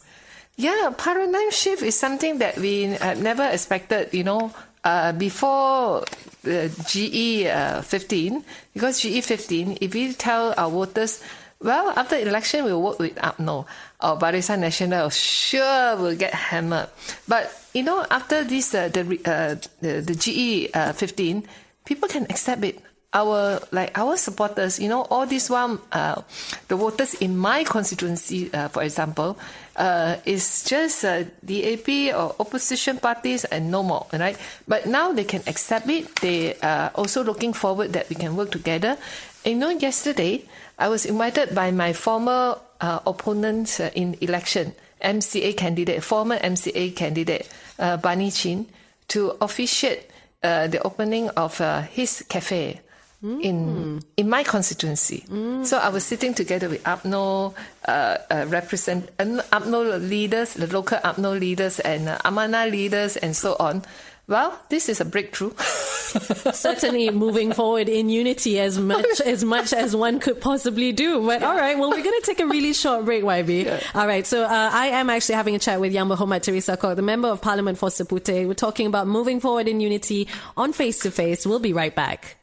Yeah, 0.57 0.93
paradigm 0.97 1.51
shift 1.51 1.81
is 1.81 1.97
something 1.97 2.39
that 2.39 2.57
we 2.57 2.83
have 2.83 3.21
never 3.21 3.43
expected, 3.43 4.13
you 4.13 4.23
know, 4.23 4.53
uh, 4.83 5.11
before 5.13 6.03
the 6.43 6.69
GE 6.87 7.47
uh, 7.47 7.81
15, 7.81 8.43
because 8.73 9.01
GE 9.01 9.23
15, 9.23 9.77
if 9.81 9.93
we 9.93 10.13
tell 10.13 10.53
our 10.57 10.69
voters, 10.69 11.23
well, 11.61 11.93
after 11.95 12.17
election, 12.17 12.65
we'll 12.65 12.81
work 12.81 12.99
with 12.99 13.15
UMNO 13.15 13.65
or 14.01 14.17
Barisan 14.17 14.59
Nasional, 14.59 15.11
sure 15.11 15.95
will 15.97 16.15
get 16.15 16.33
hammered. 16.33 16.89
But, 17.27 17.53
you 17.73 17.83
know, 17.83 18.05
after 18.09 18.43
this, 18.43 18.73
uh, 18.73 18.89
the, 18.89 19.01
uh, 19.25 19.55
the, 19.81 20.01
the 20.01 20.15
GE 20.15 20.75
uh, 20.75 20.93
15, 20.93 21.43
people 21.85 22.09
can 22.09 22.23
accept 22.23 22.63
it 22.63 22.79
our 23.13 23.59
like 23.71 23.97
our 23.97 24.15
supporters, 24.15 24.79
you 24.79 24.87
know, 24.87 25.03
all 25.09 25.25
this 25.25 25.49
while 25.49 25.79
uh, 25.91 26.21
the 26.67 26.75
voters 26.75 27.13
in 27.15 27.37
my 27.37 27.63
constituency, 27.63 28.53
uh, 28.53 28.69
for 28.69 28.83
example, 28.83 29.37
uh, 29.75 30.15
is 30.25 30.63
just 30.63 31.03
uh, 31.03 31.23
DAP 31.43 32.15
or 32.15 32.35
opposition 32.39 32.97
parties 32.97 33.43
and 33.45 33.69
no 33.69 33.83
more, 33.83 34.05
right? 34.13 34.37
But 34.67 34.85
now 34.85 35.11
they 35.11 35.25
can 35.25 35.41
accept 35.47 35.89
it. 35.89 36.15
They 36.17 36.55
are 36.59 36.91
also 36.95 37.23
looking 37.23 37.53
forward 37.53 37.93
that 37.93 38.09
we 38.09 38.15
can 38.15 38.35
work 38.35 38.51
together. 38.51 38.97
You 39.43 39.55
know, 39.55 39.69
yesterday 39.69 40.45
I 40.79 40.87
was 40.87 41.05
invited 41.05 41.53
by 41.53 41.71
my 41.71 41.93
former 41.93 42.57
uh, 42.79 42.99
opponent 43.05 43.79
uh, 43.81 43.89
in 43.93 44.15
election, 44.21 44.73
MCA 45.03 45.57
candidate, 45.57 46.01
former 46.03 46.37
MCA 46.37 46.95
candidate, 46.95 47.49
uh, 47.77 47.97
Bani 47.97 48.31
Chin, 48.31 48.67
to 49.09 49.35
officiate 49.41 50.09
uh, 50.43 50.67
the 50.67 50.81
opening 50.83 51.29
of 51.31 51.59
uh, 51.59 51.81
his 51.81 52.23
cafe 52.29 52.79
mm. 53.23 53.41
in 53.41 54.01
in 54.17 54.29
my 54.29 54.43
constituency. 54.43 55.23
Mm. 55.27 55.65
So 55.65 55.77
I 55.77 55.89
was 55.89 56.03
sitting 56.03 56.33
together 56.33 56.69
with 56.69 56.83
UMNO 56.83 57.53
uh, 57.87 58.17
uh, 58.29 58.45
represent 58.49 59.09
uh, 59.19 59.23
UMNO 59.23 60.09
leaders, 60.09 60.53
the 60.53 60.67
local 60.67 60.97
UMNO 60.99 61.39
leaders, 61.39 61.79
and 61.79 62.09
uh, 62.09 62.17
Amanah 62.19 62.69
leaders, 62.69 63.17
and 63.17 63.35
so 63.35 63.55
on. 63.59 63.83
Well, 64.27 64.57
this 64.69 64.87
is 64.87 65.01
a 65.01 65.05
breakthrough. 65.05 65.51
Certainly 65.57 67.09
moving 67.09 67.51
forward 67.51 67.89
in 67.89 68.07
unity 68.07 68.59
as 68.59 68.77
much 68.77 69.19
as 69.25 69.43
much 69.43 69.73
as 69.73 69.93
one 69.93 70.19
could 70.19 70.39
possibly 70.39 70.93
do. 70.93 71.25
But 71.25 71.41
yeah. 71.41 71.49
all 71.49 71.55
right, 71.57 71.77
well, 71.77 71.89
we're 71.89 72.03
going 72.03 72.19
to 72.21 72.25
take 72.25 72.39
a 72.39 72.47
really 72.47 72.73
short 72.73 73.03
break, 73.03 73.23
YB. 73.23 73.65
Yeah. 73.65 73.81
All 73.93 74.07
right, 74.07 74.25
so 74.25 74.43
uh, 74.43 74.69
I 74.71 74.87
am 74.87 75.09
actually 75.09 75.35
having 75.35 75.55
a 75.55 75.59
chat 75.59 75.81
with 75.81 75.93
Berhormat 75.93 76.43
Teresa 76.43 76.77
Kok, 76.77 76.95
the 76.95 77.01
Member 77.01 77.27
of 77.27 77.41
Parliament 77.41 77.77
for 77.77 77.89
Seputeh. 77.89 78.47
We're 78.47 78.53
talking 78.53 78.87
about 78.87 79.07
moving 79.07 79.41
forward 79.41 79.67
in 79.67 79.81
unity 79.81 80.29
on 80.55 80.71
Face 80.71 80.99
to 80.99 81.11
Face. 81.11 81.45
We'll 81.45 81.59
be 81.59 81.73
right 81.73 81.93
back. 81.93 82.37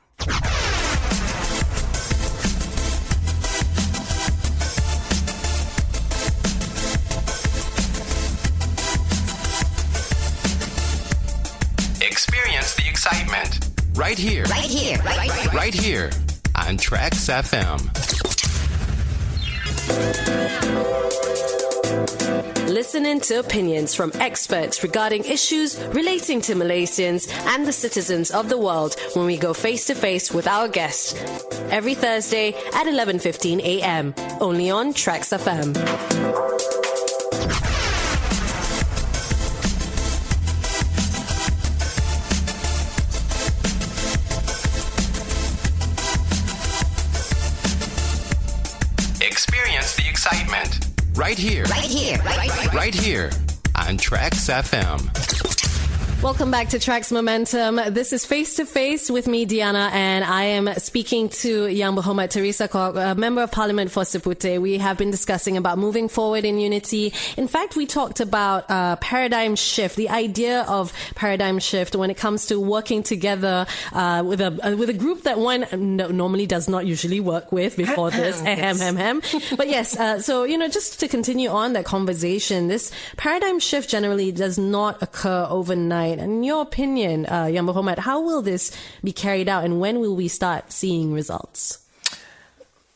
Experience 12.01 12.75
the 12.75 12.89
excitement 12.89 13.61
right 13.95 14.19
here, 14.19 14.45
Right 14.45 14.65
here. 14.65 14.99
Right, 14.99 15.19
right, 15.19 15.31
right. 15.31 15.55
right 15.55 15.75
here 15.75 16.11
on 16.57 16.77
Traxx 16.79 17.29
FM. 17.31 17.89
Listening 22.69 23.21
to 23.21 23.39
opinions 23.41 23.95
from 23.95 24.13
experts 24.15 24.83
regarding 24.83 25.25
issues 25.25 25.79
relating 25.95 26.41
to 26.43 26.55
Malaysians 26.55 27.31
and 27.47 27.67
the 27.67 27.73
citizens 27.73 28.31
of 28.31 28.49
the 28.49 28.59
world 28.59 28.97
when 29.15 29.27
we 29.27 29.37
go 29.37 29.55
face 29.55 29.87
to 29.87 29.95
face 29.95 30.31
with 30.31 30.47
our 30.47 30.69
guests 30.69 31.15
Every 31.71 31.95
Thursday 31.95 32.55
at 32.73 32.87
11:15 32.87 33.61
a.m. 33.61 34.15
only 34.41 34.71
on 34.71 34.95
Traxx 34.95 35.37
FM. 35.37 36.58
Right 51.29 51.37
here, 51.37 51.65
Right 51.65 51.85
here. 51.85 52.17
Right, 52.25 52.49
right, 52.49 52.73
right. 52.73 52.95
here 52.95 53.27
on 53.75 53.99
Traxx 53.99 54.49
FM. 54.49 55.58
Welcome 56.21 56.51
back 56.51 56.71
to 56.71 56.79
Traxx 56.79 57.13
Momentum. 57.13 57.77
This 57.95 58.13
is 58.13 58.27
Face 58.27 58.57
to 58.57 58.67
Face 58.67 59.09
with 59.09 59.29
me, 59.29 59.47
Diyana, 59.47 59.93
and 59.93 60.25
I 60.25 60.43
am 60.47 60.69
speaking 60.75 61.29
to 61.29 61.69
Yang 61.69 61.95
Berhormat 61.95 62.31
Teresa 62.31 62.67
Kok, 62.67 62.97
a 62.97 63.15
Member 63.15 63.43
of 63.43 63.53
Parliament 63.53 63.93
for 63.93 64.03
Seputeh. 64.03 64.61
We 64.61 64.79
have 64.79 64.99
been 64.99 65.13
discussing 65.13 65.57
about 65.57 65.79
moving 65.79 66.09
forward 66.09 66.45
in 66.45 66.59
unity. 66.59 67.13
In 67.37 67.47
fact, 67.47 67.77
we 67.77 67.87
talked 67.87 68.19
about 68.19 68.69
uh, 68.69 68.97
paradigm 68.97 69.55
shift, 69.55 69.95
the 69.95 70.09
idea 70.09 70.63
of 70.63 70.93
paradigm 71.15 71.61
shift 71.61 71.95
when 71.95 72.11
it 72.11 72.17
comes 72.17 72.47
to 72.47 72.59
working 72.59 73.05
together 73.05 73.67
uh, 73.93 74.25
with 74.27 74.41
a 74.41 74.49
uh, 74.49 74.77
with 74.77 74.91
a 74.91 74.95
group 74.95 75.23
that 75.23 75.39
one 75.39 75.67
no, 75.73 76.09
normally 76.09 76.47
does 76.47 76.69
not 76.69 76.85
usually 76.85 77.21
work 77.21 77.53
with 77.53 77.77
before 77.77 78.11
this. 78.11 78.43
Ahem, 78.45 78.79
hem, 78.79 78.97
hem. 78.97 79.23
But 79.57 79.69
yes, 79.69 79.97
uh, 79.97 80.21
so 80.21 80.43
you 80.43 80.59
know, 80.59 80.69
just 80.69 80.99
to 80.99 81.07
continue 81.07 81.49
on 81.49 81.75
that 81.75 81.85
conversation, 81.85 82.67
this 82.67 82.91
paradigm 83.17 83.61
shift 83.61 83.89
generally 83.89 84.33
does 84.33 84.59
not 84.59 85.01
occur 85.01 85.47
overnight. 85.49 86.08
And 86.13 86.21
in 86.21 86.45
your 86.45 86.63
opinion, 86.63 87.27
uh, 87.27 87.47
Yang 87.47 87.67
Berhormat, 87.67 87.99
how 87.99 88.21
will 88.21 88.43
this 88.43 88.73
be 89.03 89.13
carried 89.13 89.49
out, 89.49 89.65
and 89.65 89.81
when 89.81 90.01
will 90.01 90.17
we 90.17 90.29
start 90.29 90.73
seeing 90.73 91.13
results? 91.13 91.85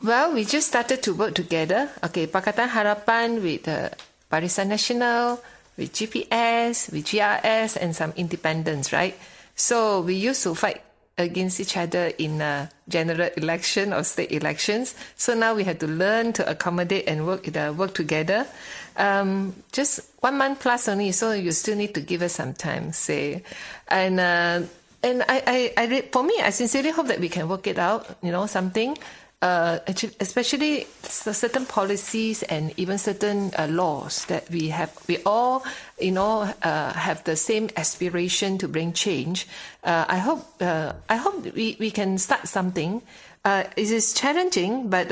Well, 0.03 0.35
we 0.35 0.45
just 0.45 0.69
started 0.69 1.03
to 1.05 1.15
work 1.15 1.35
together. 1.35 1.91
Okay, 2.03 2.27
Pakatan 2.27 2.69
Harapan 2.69 3.43
with 3.43 3.69
uh, 3.69 3.91
Barisan 4.31 4.75
Nasional, 4.75 5.39
with 5.77 5.93
GPS, 5.93 6.91
with 6.91 7.07
GRS, 7.07 7.79
and 7.79 7.95
some 7.95 8.13
independents, 8.17 8.93
right? 8.93 9.15
So 9.55 10.01
we 10.01 10.15
used 10.15 10.43
to 10.43 10.55
fight 10.55 10.83
against 11.19 11.61
each 11.61 11.77
other 11.77 12.11
in 12.19 12.41
uh, 12.41 12.69
general 12.89 13.29
election 13.37 13.93
or 13.93 14.03
state 14.03 14.33
elections. 14.33 14.95
So 15.17 15.35
now 15.35 15.55
we 15.55 15.65
have 15.65 15.79
to 15.81 15.87
learn 15.87 16.33
to 16.35 16.51
accommodate 16.51 17.05
and 17.07 17.27
work 17.27 17.47
uh, 17.55 17.73
work 17.77 17.95
together. 17.95 18.47
Um, 18.97 19.55
just 19.73 20.01
one 20.21 20.37
month 20.37 20.61
plus 20.61 20.89
only, 20.89 21.13
so 21.13 21.33
you 21.33 21.53
still 21.53 21.77
need 21.77 21.95
to 21.95 22.01
give 22.01 22.23
us 22.23 22.35
some 22.35 22.55
time, 22.55 22.93
say, 22.93 23.43
and. 23.89 24.21
Uh, 24.21 24.63
and 25.05 25.25
I, 25.29 25.73
I, 25.77 25.83
I, 25.83 26.01
for 26.13 26.23
me, 26.23 26.35
I 26.41 26.51
sincerely 26.51 26.91
hope 26.91 27.09
that 27.09 27.19
we 27.19 27.29
can 27.29 27.49
work 27.49 27.67
it 27.67 27.77
out. 27.77 28.07
You 28.23 28.31
know, 28.31 28.47
something, 28.47 28.97
uh, 29.43 29.81
especially 30.21 30.87
certain 31.03 31.67
policies 31.67 32.45
and 32.45 32.73
even 32.77 32.99
certain 32.99 33.51
uh, 33.59 33.67
laws 33.69 34.25
that 34.27 34.49
we 34.49 34.69
have. 34.69 34.97
We 35.09 35.19
all, 35.27 35.65
you 36.01 36.13
know, 36.13 36.43
uh, 36.63 36.93
have 36.93 37.25
the 37.25 37.35
same 37.35 37.69
aspiration 37.77 38.59
to 38.59 38.69
bring 38.69 38.93
change. 38.93 39.49
Uh, 39.83 40.05
I 40.09 40.19
hope, 40.19 40.47
uh, 40.61 40.93
I 41.09 41.17
hope 41.17 41.53
we, 41.53 41.77
we 41.81 41.91
can 41.91 42.17
start 42.19 42.47
something. 42.47 43.03
Uh, 43.45 43.65
it 43.77 43.91
is 43.91 44.15
challenging, 44.15 44.89
but 44.89 45.11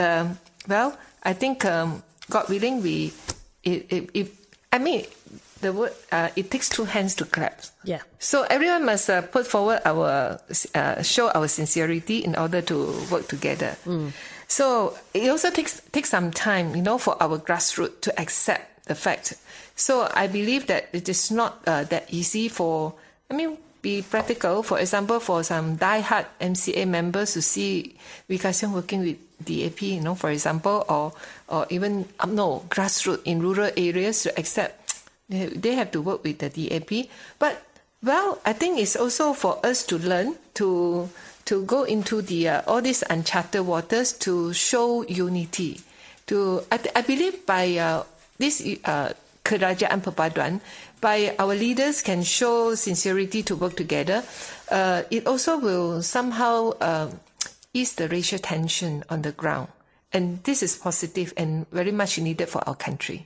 well, 0.68 0.96
I 1.25 1.32
think 1.32 1.64
um, 1.64 2.04
God 2.30 2.49
willing, 2.49 2.80
we, 2.80 3.12
it, 3.62 3.87
it, 3.90 4.11
it, 4.14 4.33
I 4.73 4.79
mean, 4.79 5.05
the 5.61 5.73
word, 5.73 5.93
uh, 6.11 6.31
it 6.37 6.50
takes 6.50 6.69
two 6.69 6.85
hands 6.85 7.14
to 7.17 7.25
clap. 7.25 7.61
Yeah. 7.85 8.00
So 8.19 8.45
everyone 8.45 8.87
must 8.87 9.11
uh, 9.11 9.23
put 9.23 9.47
forward 9.47 9.81
our 9.85 10.40
uh, 10.75 11.02
show 11.02 11.31
our 11.31 11.49
sincerity 11.49 12.25
in 12.25 12.35
order 12.35 12.62
to 12.62 12.95
work 13.11 13.29
together. 13.29 13.76
So 14.49 14.99
it 15.14 15.29
also 15.31 15.50
takes 15.50 15.81
takes 15.93 16.11
some 16.11 16.31
time, 16.33 16.75
you 16.75 16.83
know, 16.83 16.99
for 16.99 17.21
our 17.23 17.38
grassroots 17.38 18.00
to 18.02 18.21
accept 18.21 18.87
the 18.87 18.95
fact. 18.95 19.35
So 19.76 20.09
I 20.12 20.26
believe 20.26 20.67
that 20.67 20.88
it 20.93 21.09
is 21.09 21.31
not 21.31 21.62
uh, 21.67 21.85
that 21.85 22.12
easy 22.12 22.49
for. 22.49 22.95
I 23.31 23.35
mean, 23.35 23.59
be 23.81 24.02
practical. 24.02 24.62
For 24.62 24.79
example, 24.79 25.21
for 25.21 25.43
some 25.43 25.76
die-hard 25.76 26.26
MCA 26.40 26.87
members 26.88 27.33
to 27.35 27.43
see 27.43 27.97
Wee 28.29 28.38
Ka 28.38 28.49
Siong 28.49 28.73
working 28.73 29.00
with 29.00 29.19
DAP, 29.44 29.82
you 29.82 30.00
know, 30.00 30.14
for 30.14 30.30
example, 30.30 30.85
or 30.88 31.12
or 31.49 31.66
even 31.70 32.06
um, 32.20 32.35
no 32.35 32.64
grassroots 32.68 33.23
in 33.25 33.40
rural 33.40 33.70
areas 33.76 34.23
to 34.23 34.38
accept 34.38 35.02
they 35.28 35.75
have 35.75 35.90
to 35.92 36.00
work 36.02 36.25
with 36.25 36.38
the 36.38 36.49
DAP. 36.49 37.09
But 37.38 37.62
well, 38.02 38.38
I 38.44 38.52
think 38.52 38.78
it's 38.78 38.97
also 38.97 39.32
for 39.32 39.64
us 39.64 39.85
to 39.87 39.99
learn 39.99 40.37
to 40.54 41.09
to 41.47 41.64
go 41.64 41.85
into 41.85 42.23
the 42.23 42.49
uh, 42.49 42.62
all 42.66 42.80
these 42.80 43.02
uncharted 43.09 43.66
waters 43.66 44.12
to 44.25 44.52
show 44.52 45.02
unity. 45.04 45.80
To 46.26 46.62
I, 46.70 46.78
I 46.97 47.02
believe 47.02 47.44
by 47.47 47.76
uh, 47.76 48.04
this 48.38 48.62
uh, 48.85 49.12
kerajaan 49.44 50.00
perpaduan, 50.00 50.61
by 51.00 51.35
our 51.38 51.54
leaders 51.54 52.02
can 52.02 52.23
show 52.23 52.75
sincerity 52.75 53.42
to 53.44 53.56
work 53.56 53.76
together. 53.76 54.23
Uh, 54.70 55.02
it 55.11 55.26
also 55.26 55.59
will 55.59 56.02
somehow 56.02 56.73
ease 57.72 57.94
the 57.94 58.08
racial 58.08 58.38
tension 58.38 59.04
on 59.08 59.22
the 59.22 59.32
ground. 59.32 59.68
And 60.12 60.42
this 60.42 60.60
is 60.62 60.76
positive 60.76 61.32
and 61.36 61.70
very 61.70 61.92
much 61.92 62.18
needed 62.18 62.48
for 62.48 62.66
our 62.68 62.74
country. 62.74 63.24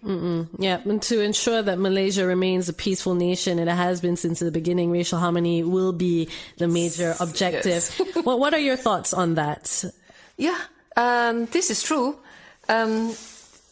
Yeah, 0.58 0.80
and 0.84 1.00
to 1.02 1.22
ensure 1.22 1.62
that 1.62 1.78
Malaysia 1.78 2.26
remains 2.26 2.68
a 2.68 2.74
peaceful 2.74 3.14
nation, 3.14 3.58
and 3.58 3.70
it 3.70 3.74
has 3.74 4.02
been 4.02 4.16
since 4.16 4.40
the 4.40 4.50
beginning, 4.50 4.90
racial 4.90 5.18
harmony 5.18 5.62
will 5.62 5.94
be 5.94 6.28
the 6.58 6.68
major 6.68 7.14
objective. 7.20 7.88
well, 8.26 8.38
what 8.38 8.52
are 8.52 8.60
your 8.60 8.76
thoughts 8.76 9.14
on 9.14 9.36
that? 9.36 9.82
Yeah, 10.36 10.60
um, 10.94 11.46
this 11.46 11.70
is 11.70 11.82
true. 11.82 12.18
Um, 12.68 13.08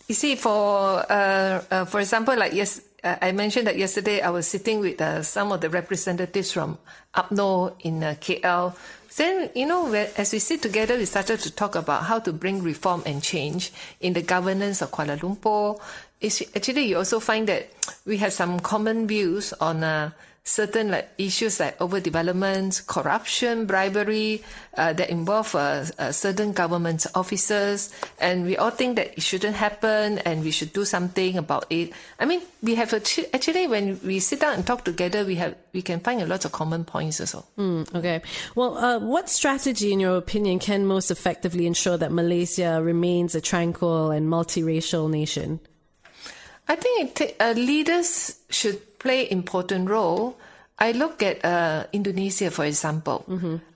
you 0.08 0.14
see, 0.14 0.36
for 0.36 1.04
uh, 1.10 1.62
uh, 1.70 1.84
for 1.84 2.00
example, 2.00 2.36
like 2.36 2.54
yes, 2.54 2.80
uh, 3.04 3.16
I 3.20 3.32
mentioned 3.32 3.66
that 3.66 3.76
yesterday 3.76 4.20
I 4.20 4.30
was 4.30 4.46
sitting 4.46 4.80
with 4.80 5.00
uh, 5.00 5.22
some 5.22 5.52
of 5.52 5.60
the 5.60 5.68
representatives 5.68 6.52
from 6.52 6.78
UMNO 7.14 7.76
in 7.80 8.02
uh, 8.02 8.14
KL. 8.20 8.74
Then 9.16 9.50
you 9.54 9.66
know, 9.66 9.92
as 9.92 10.32
we 10.32 10.38
sit 10.38 10.62
together, 10.62 10.96
we 10.96 11.04
started 11.04 11.40
to 11.40 11.50
talk 11.50 11.74
about 11.74 12.04
how 12.04 12.18
to 12.20 12.32
bring 12.32 12.62
reform 12.62 13.02
and 13.04 13.22
change 13.22 13.72
in 14.00 14.12
the 14.14 14.22
governance 14.22 14.82
of 14.82 14.90
Kuala 14.90 15.18
Lumpur. 15.18 15.80
It's, 16.20 16.40
actually, 16.54 16.84
you 16.84 16.98
also 16.98 17.20
find 17.20 17.48
that 17.48 17.68
we 18.06 18.16
have 18.18 18.32
some 18.32 18.60
common 18.60 19.06
views 19.06 19.52
on. 19.54 19.84
Uh, 19.84 20.10
certain 20.44 20.90
like 20.90 21.08
issues 21.18 21.60
like 21.60 21.78
overdevelopment, 21.78 22.86
corruption, 22.86 23.64
bribery 23.66 24.42
uh, 24.76 24.92
that 24.92 25.08
involve 25.08 25.54
uh, 25.54 25.84
uh, 25.98 26.10
certain 26.10 26.52
government 26.52 27.06
officers, 27.14 27.90
and 28.18 28.44
we 28.44 28.56
all 28.56 28.70
think 28.70 28.96
that 28.96 29.16
it 29.16 29.22
shouldn't 29.22 29.54
happen, 29.54 30.18
and 30.20 30.42
we 30.42 30.50
should 30.50 30.72
do 30.72 30.84
something 30.84 31.38
about 31.38 31.66
it. 31.70 31.92
I 32.18 32.24
mean, 32.24 32.42
we 32.62 32.74
have 32.74 32.92
actually 32.92 33.66
when 33.66 34.00
we 34.04 34.18
sit 34.18 34.40
down 34.40 34.54
and 34.54 34.66
talk 34.66 34.84
together, 34.84 35.24
we 35.24 35.36
have 35.36 35.54
we 35.72 35.82
can 35.82 36.00
find 36.00 36.20
a 36.20 36.26
lot 36.26 36.44
of 36.44 36.52
common 36.52 36.84
points 36.84 37.20
also. 37.20 37.46
Okay. 37.94 38.22
Well, 38.54 38.76
uh, 38.78 38.98
what 38.98 39.30
strategy, 39.30 39.92
in 39.92 40.00
your 40.00 40.16
opinion, 40.16 40.58
can 40.58 40.86
most 40.86 41.10
effectively 41.10 41.66
ensure 41.66 41.96
that 41.98 42.10
Malaysia 42.10 42.80
remains 42.82 43.34
a 43.34 43.40
tranquil 43.40 44.10
and 44.10 44.28
multiracial 44.28 45.08
nation? 45.08 45.60
I 46.68 46.76
think 46.76 47.20
it 47.20 47.38
ta- 47.38 47.44
uh, 47.44 47.52
leaders 47.52 48.38
should 48.48 48.91
play 49.02 49.28
important 49.30 49.90
role. 49.90 50.38
I 50.78 50.92
look 50.92 51.22
at 51.22 51.44
uh, 51.44 51.84
Indonesia, 51.92 52.50
for 52.50 52.64
example. 52.64 53.24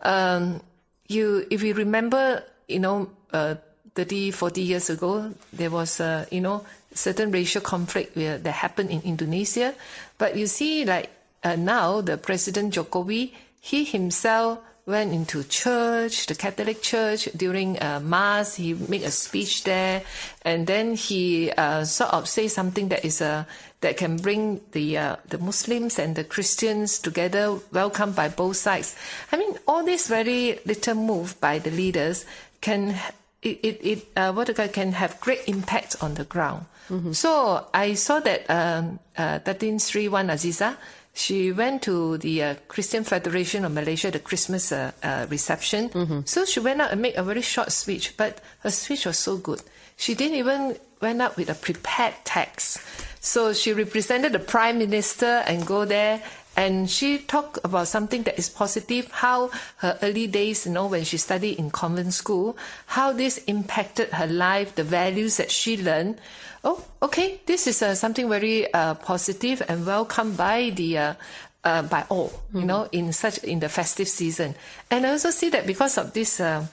Um, 0.03 0.61
you, 1.07 1.47
if 1.51 1.63
you 1.63 1.75
remember, 1.75 2.43
you 2.69 2.81
know, 2.81 3.11
uh, 3.33 3.57
30, 3.95 4.31
40 4.31 4.63
years 4.63 4.91
ago, 4.91 5.33
there 5.53 5.71
was, 5.71 6.01
uh, 6.01 6.27
you 6.31 6.41
know, 6.41 6.65
certain 6.93 7.31
racial 7.31 7.61
conflict 7.61 8.17
where, 8.17 8.39
that 8.39 8.53
happened 8.53 8.91
in 8.91 9.01
Indonesia. 9.03 9.75
But 10.19 10.37
you 10.37 10.47
see, 10.47 10.85
like 10.85 11.11
uh, 11.45 11.57
now, 11.57 12.01
the 12.01 12.17
President 12.17 12.75
Jokowi, 12.75 13.33
he 13.61 13.85
himself 13.85 14.59
went 14.87 15.13
into 15.13 15.43
church, 15.43 16.27
the 16.27 16.35
Catholic 16.35 16.81
Church 16.81 17.29
during 17.37 17.81
uh, 17.83 18.01
Mass. 18.01 18.55
He 18.55 18.75
made 18.75 19.03
a 19.03 19.11
speech 19.11 19.65
there, 19.65 20.03
and 20.43 20.67
then 20.67 20.95
he 20.95 21.51
uh, 21.51 21.85
sort 21.85 22.13
of 22.13 22.29
say 22.29 22.47
something 22.47 22.89
that 22.89 23.05
is 23.05 23.21
uh, 23.21 23.45
that 23.81 23.97
can 23.97 24.17
bring 24.17 24.61
the 24.73 24.97
uh, 24.97 25.17
the 25.29 25.39
Muslims 25.39 25.99
and 25.99 26.15
the 26.15 26.25
Christians 26.25 26.99
together, 27.01 27.59
welcomed 27.73 28.15
by 28.15 28.29
both 28.29 28.57
sides. 28.57 28.95
I 29.33 29.37
mean, 29.37 29.59
all 29.67 29.85
this 29.85 30.07
very 30.07 30.61
little 30.65 30.95
move 30.95 31.41
by 31.41 31.59
the 31.59 31.71
leaders 31.71 32.25
can 32.61 32.95
it 33.43 33.59
it, 33.63 33.81
it 33.83 34.07
uh, 34.17 34.33
what 34.33 34.47
do 34.47 34.53
you 34.53 34.57
call 34.57 34.67
it, 34.67 34.73
can 34.73 34.93
have 34.93 35.21
great 35.21 35.49
impact 35.49 35.97
on 36.01 36.15
the 36.15 36.25
ground. 36.25 36.67
So 37.11 37.67
I 37.75 37.95
saw 37.95 38.21
that 38.21 38.49
um, 38.49 39.01
uh, 39.19 39.43
1331 39.43 40.29
Aziza 40.29 40.77
she 41.17 41.51
went 41.51 41.83
to 41.83 42.19
the 42.19 42.43
uh, 42.43 42.55
Christian 42.69 43.03
Federation 43.03 43.65
of 43.65 43.73
Malaysia, 43.73 44.11
the 44.11 44.19
Christmas 44.21 44.71
uh, 44.71 44.93
uh, 45.03 45.27
reception. 45.31 45.89
So 46.27 46.45
she 46.45 46.61
went 46.61 46.81
out 46.81 46.93
and 46.93 47.01
made 47.01 47.17
a 47.17 47.23
very 47.25 47.41
short 47.41 47.73
speech, 47.73 48.17
but 48.17 48.41
her 48.61 48.71
speech 48.71 49.07
was 49.07 49.17
so 49.19 49.39
good. 49.39 49.63
She 49.97 50.15
didn't 50.15 50.37
even 50.37 50.77
went 51.01 51.23
up 51.23 51.37
with 51.37 51.49
a 51.49 51.55
prepared 51.55 52.15
text. 52.25 52.79
So 53.21 53.53
she 53.55 53.73
represented 53.73 54.33
the 54.33 54.39
prime 54.39 54.79
minister 54.79 55.43
and 55.49 55.67
go 55.67 55.85
there 55.85 56.23
and 56.57 56.89
she 56.89 57.19
talked 57.19 57.59
about 57.63 57.87
something 57.87 58.23
that 58.25 58.39
is 58.39 58.49
positive, 58.49 59.11
how 59.13 59.51
her 59.79 59.99
early 60.03 60.27
days, 60.27 60.67
you 60.67 60.73
know, 60.73 60.87
when 60.87 61.05
she 61.05 61.19
studied 61.19 61.59
in 61.59 61.71
convent 61.71 62.15
school, 62.15 62.57
how 62.87 63.13
this 63.13 63.39
impacted 63.45 64.09
her 64.11 64.27
life, 64.27 64.75
the 64.75 64.85
values 64.85 65.37
that 65.37 65.51
she 65.51 65.77
learned. 65.77 66.19
Oh, 66.65 66.83
okay, 67.03 67.41
this 67.45 67.67
is 67.67 67.83
uh, 67.83 67.95
something 67.95 68.29
very 68.29 68.73
uh, 68.73 68.95
positive 68.95 69.63
and 69.69 69.87
welcomed 69.87 70.37
by 70.37 70.71
the 70.71 70.99
uh, 70.99 71.15
uh, 71.63 71.83
by 71.83 72.05
all, 72.09 72.33
you 72.55 72.65
know, 72.65 72.89
in 72.91 73.13
such 73.13 73.39
in 73.45 73.61
the 73.61 73.69
festive 73.69 74.09
season. 74.09 74.55
And 74.91 75.05
I 75.07 75.11
also 75.11 75.31
see 75.31 75.51
that 75.51 75.67
because 75.67 75.99
of 75.99 76.15
this 76.15 76.41
uh, 76.41 76.65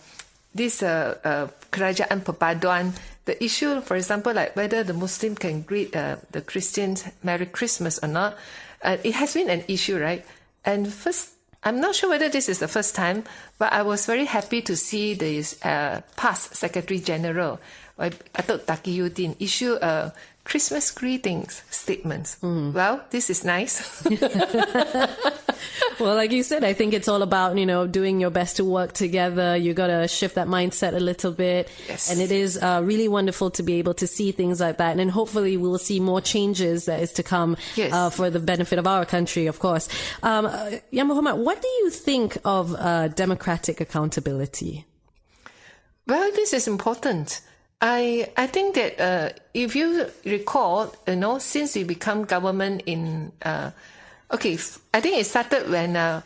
this 0.56 0.82
uh, 0.82 1.18
uh, 1.24 1.48
kerajaan 1.72 2.24
perpaduan, 2.24 2.94
the 3.26 3.42
issue, 3.44 3.82
for 3.82 3.96
example, 3.98 4.34
like 4.34 4.56
whether 4.56 4.84
the 4.84 4.94
Muslim 4.94 5.36
can 5.36 5.62
greet 5.62 5.96
uh, 5.96 6.18
the 6.32 6.42
Christians 6.42 7.06
Merry 7.24 7.48
Christmas 7.48 8.00
or 8.04 8.08
not, 8.08 8.38
uh, 8.84 8.98
it 9.04 9.16
has 9.16 9.34
been 9.34 9.50
an 9.50 9.64
issue, 9.68 9.98
right? 9.98 10.26
And 10.66 10.92
first, 10.92 11.32
I'm 11.64 11.80
not 11.80 11.96
sure 11.96 12.10
whether 12.10 12.30
this 12.30 12.50
is 12.50 12.60
the 12.60 12.68
first 12.68 12.96
time, 12.96 13.24
but 13.58 13.72
I 13.72 13.82
was 13.82 14.06
very 14.06 14.26
happy 14.26 14.62
to 14.62 14.76
see 14.76 15.14
the 15.14 15.44
uh, 15.64 16.02
past 16.16 16.56
Secretary 16.56 17.00
General, 17.00 17.60
uh, 17.98 18.10
Datuk 18.36 18.66
Takiyuddin, 18.66 19.36
issue 19.40 19.78
a 19.82 20.14
Christmas 20.46 20.92
greetings 20.92 21.64
statements. 21.70 22.38
Well, 22.42 23.02
this 23.12 23.30
is 23.30 23.44
nice. 23.46 24.06
Well, 26.00 26.16
like 26.16 26.32
you 26.32 26.44
said, 26.44 26.64
I 26.64 26.74
think 26.74 26.94
it's 26.94 27.08
all 27.08 27.22
about, 27.22 27.58
you 27.58 27.66
know, 27.66 27.88
doing 27.88 28.20
your 28.20 28.32
best 28.32 28.58
to 28.58 28.66
work 28.66 28.94
together. 28.94 29.56
You 29.56 29.74
got 29.74 29.88
to 29.88 30.08
shift 30.08 30.36
that 30.36 30.48
mindset 30.48 30.94
a 30.94 31.00
little 31.00 31.32
bit. 31.32 31.70
Yes. 31.88 32.12
And 32.12 32.20
it 32.20 32.32
is 32.32 32.58
uh, 32.62 32.82
really 32.84 33.08
wonderful 33.08 33.52
to 33.52 33.64
be 33.64 33.76
able 33.76 33.94
to 33.96 34.08
see 34.08 34.32
things 34.32 34.60
like 34.60 34.78
that. 34.78 35.00
And 35.00 35.10
hopefully 35.12 35.56
we'll 35.56 35.78
see 35.78 36.00
more 36.00 36.20
changes 36.20 36.86
that 36.86 37.00
is 37.00 37.14
to 37.14 37.24
come 37.24 37.56
Yes. 37.76 37.94
uh, 37.94 38.10
for 38.10 38.30
the 38.30 38.40
benefit 38.40 38.80
of 38.80 38.88
our 38.88 39.06
country, 39.06 39.46
of 39.48 39.60
course. 39.60 39.88
Um, 40.24 40.48
uh, 40.48 40.72
Ya 40.92 41.04
Berhormat, 41.06 41.38
what 41.38 41.62
do 41.62 41.68
you 41.68 41.90
think 41.92 42.38
of 42.44 42.74
uh, 42.76 43.08
democratic 43.10 43.80
accountability? 43.80 44.86
Well, 46.08 46.32
this 46.34 46.54
is 46.54 46.68
important. 46.68 47.40
I 47.84 48.32
I 48.40 48.48
think 48.48 48.80
that 48.80 48.96
uh, 48.96 49.30
if 49.54 49.76
you 49.76 50.08
recall, 50.24 50.96
you 51.06 51.20
know, 51.20 51.36
since 51.38 51.76
we 51.76 51.84
become 51.84 52.24
government 52.24 52.84
in, 52.88 53.34
uh, 53.44 53.72
okay, 54.32 54.56
I 54.96 55.04
think 55.04 55.20
it 55.20 55.28
started 55.28 55.68
when 55.70 56.00
uh, 56.00 56.22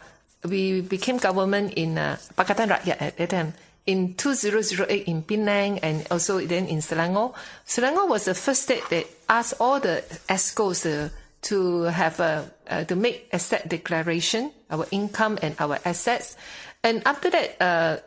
we 0.45 0.81
became 0.81 1.17
government 1.17 1.73
in 1.73 1.97
uh, 1.97 2.21
Pakatan 2.37 2.69
Rakyat 2.69 3.01
at 3.01 3.17
that 3.17 3.29
time 3.33 3.57
in 3.89 4.13
2008 4.13 4.85
in 5.09 5.23
Penang 5.23 5.79
and 5.79 6.05
also 6.11 6.37
then 6.45 6.67
in 6.67 6.77
Selangor. 6.77 7.33
Selangor 7.65 8.07
was 8.07 8.25
the 8.25 8.35
first 8.35 8.69
state 8.69 8.85
that 8.93 9.07
asked 9.27 9.55
all 9.59 9.79
the 9.79 10.05
EXCOs 10.29 10.85
uh, 10.85 11.09
to 11.49 11.89
have 11.89 12.19
a 12.19 12.45
uh, 12.69 12.83
to 12.83 12.95
make 12.95 13.33
asset 13.33 13.65
declaration, 13.67 14.51
our 14.69 14.85
income 14.91 15.39
and 15.41 15.55
our 15.57 15.79
assets, 15.85 16.37
and 16.83 17.01
after 17.07 17.31
that, 17.31 17.57
uh, 17.57 17.97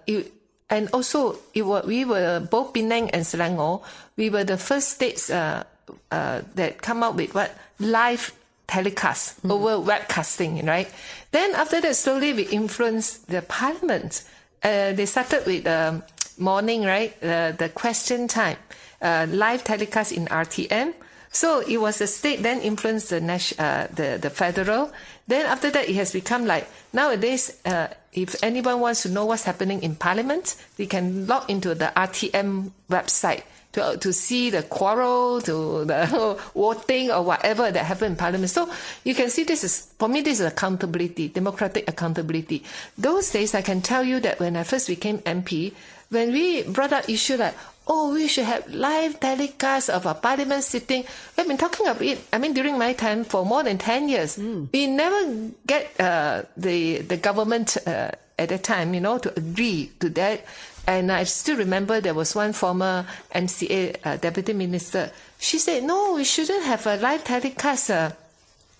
and 0.70 0.88
also 0.92 1.36
it 1.52 1.62
were, 1.62 1.82
we 1.84 2.04
were 2.04 2.40
both 2.40 2.72
Penang 2.72 3.10
and 3.10 3.24
Selangor. 3.24 3.82
We 4.16 4.30
were 4.30 4.44
the 4.44 4.56
first 4.56 4.90
states 4.90 5.28
uh, 5.28 5.64
uh, 6.10 6.42
that 6.54 6.80
come 6.80 7.02
up 7.02 7.16
with 7.16 7.34
what 7.34 7.54
live 7.80 8.32
telecast 8.68 9.44
over 9.44 9.84
webcasting, 9.84 10.64
right? 10.66 10.88
Then 11.32 11.54
after 11.56 11.80
that, 11.80 11.96
slowly 11.96 12.32
we 12.32 12.44
influenced 12.44 13.28
the 13.28 13.42
parliament. 13.42 14.22
Uh, 14.62 14.92
they 14.92 15.06
started 15.06 15.44
with 15.44 15.66
um, 15.66 16.04
morning, 16.38 16.84
right? 16.84 17.12
Uh, 17.22 17.52
the 17.52 17.68
question 17.68 18.28
time, 18.28 18.56
uh, 19.02 19.26
live 19.28 19.64
telecast 19.64 20.12
in 20.12 20.26
RTM. 20.26 20.94
So 21.30 21.60
it 21.60 21.76
was 21.78 21.98
the 21.98 22.06
state 22.06 22.42
then 22.42 22.60
influenced 22.60 23.10
the 23.10 23.20
nation, 23.20 23.58
uh, 23.60 23.86
the 23.94 24.18
the 24.20 24.30
federal. 24.30 24.90
Then 25.28 25.46
after 25.46 25.70
that, 25.70 25.88
it 25.88 25.94
has 25.94 26.12
become 26.12 26.44
like 26.46 26.68
nowadays. 26.92 27.56
Uh, 27.64 27.88
if 28.12 28.42
anyone 28.42 28.80
wants 28.80 29.02
to 29.02 29.08
know 29.08 29.24
what's 29.24 29.44
happening 29.44 29.84
in 29.84 29.94
Parliament, 29.94 30.56
they 30.76 30.86
can 30.86 31.28
log 31.28 31.48
into 31.48 31.76
the 31.76 31.92
RTM 31.94 32.72
website 32.90 33.42
to 33.72 33.96
to 33.98 34.12
see 34.12 34.50
the 34.50 34.64
quarrel, 34.64 35.40
to 35.42 35.84
the 35.84 36.36
voting 36.54 37.10
or 37.10 37.22
whatever 37.22 37.70
that 37.70 37.84
happened 37.84 38.12
in 38.12 38.16
Parliament. 38.16 38.50
So 38.50 38.68
you 39.04 39.14
can 39.14 39.30
see 39.30 39.44
this 39.44 39.62
is 39.62 39.86
for 39.98 40.08
me 40.08 40.22
this 40.22 40.40
is 40.40 40.46
accountability, 40.46 41.28
democratic 41.28 41.88
accountability. 41.88 42.64
Those 42.98 43.30
days, 43.30 43.54
I 43.54 43.62
can 43.62 43.80
tell 43.80 44.02
you 44.02 44.18
that 44.20 44.40
when 44.40 44.56
I 44.56 44.64
first 44.64 44.88
became 44.88 45.18
MP, 45.18 45.72
when 46.10 46.32
we 46.32 46.64
brought 46.64 46.92
up 46.92 47.08
issue 47.08 47.36
like 47.36 47.54
oh, 47.86 48.14
we 48.14 48.28
should 48.28 48.44
have 48.44 48.72
live 48.72 49.18
telecast 49.20 49.90
of 49.90 50.06
a 50.06 50.14
parliament 50.14 50.62
sitting. 50.62 51.04
We've 51.36 51.46
been 51.46 51.56
talking 51.58 51.86
about 51.86 52.02
it, 52.02 52.20
I 52.32 52.38
mean, 52.38 52.54
during 52.54 52.78
my 52.78 52.92
time 52.92 53.24
for 53.24 53.44
more 53.44 53.62
than 53.62 53.78
10 53.78 54.08
years. 54.08 54.38
We 54.72 54.86
never 54.86 55.50
get 55.66 56.00
uh, 56.00 56.42
the, 56.56 56.98
the 56.98 57.16
government 57.16 57.76
uh, 57.86 58.12
at 58.38 58.48
that 58.48 58.62
time, 58.62 58.94
you 58.94 59.00
know, 59.00 59.18
to 59.18 59.36
agree 59.36 59.92
to 60.00 60.08
that. 60.10 60.44
And 60.86 61.12
I 61.12 61.24
still 61.24 61.56
remember 61.56 62.00
there 62.00 62.14
was 62.14 62.34
one 62.34 62.52
former 62.52 63.06
MCA 63.34 63.96
uh, 64.04 64.16
deputy 64.16 64.52
minister. 64.52 65.10
She 65.38 65.58
said, 65.58 65.84
no, 65.84 66.14
we 66.14 66.24
shouldn't 66.24 66.64
have 66.64 66.86
a 66.86 66.96
live 66.96 67.24
telecast 67.24 67.90
uh, 67.90 68.10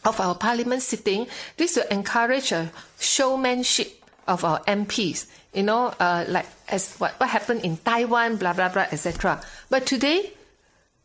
of 0.04 0.18
our 0.20 0.34
parliament 0.34 0.82
sitting. 0.82 1.26
This 1.56 1.76
will 1.76 1.86
encourage 1.90 2.52
a 2.52 2.72
showmanship 2.98 3.99
of 4.30 4.44
our 4.44 4.60
MPs. 4.64 5.26
You 5.52 5.64
know, 5.64 5.92
uh, 5.98 6.24
like 6.28 6.46
as 6.68 6.94
what, 6.96 7.18
what 7.18 7.28
happened 7.28 7.64
in 7.64 7.76
Taiwan, 7.76 8.36
blah 8.36 8.52
blah 8.54 8.68
blah, 8.70 8.86
etc. 8.90 9.42
But 9.68 9.84
today, 9.84 10.32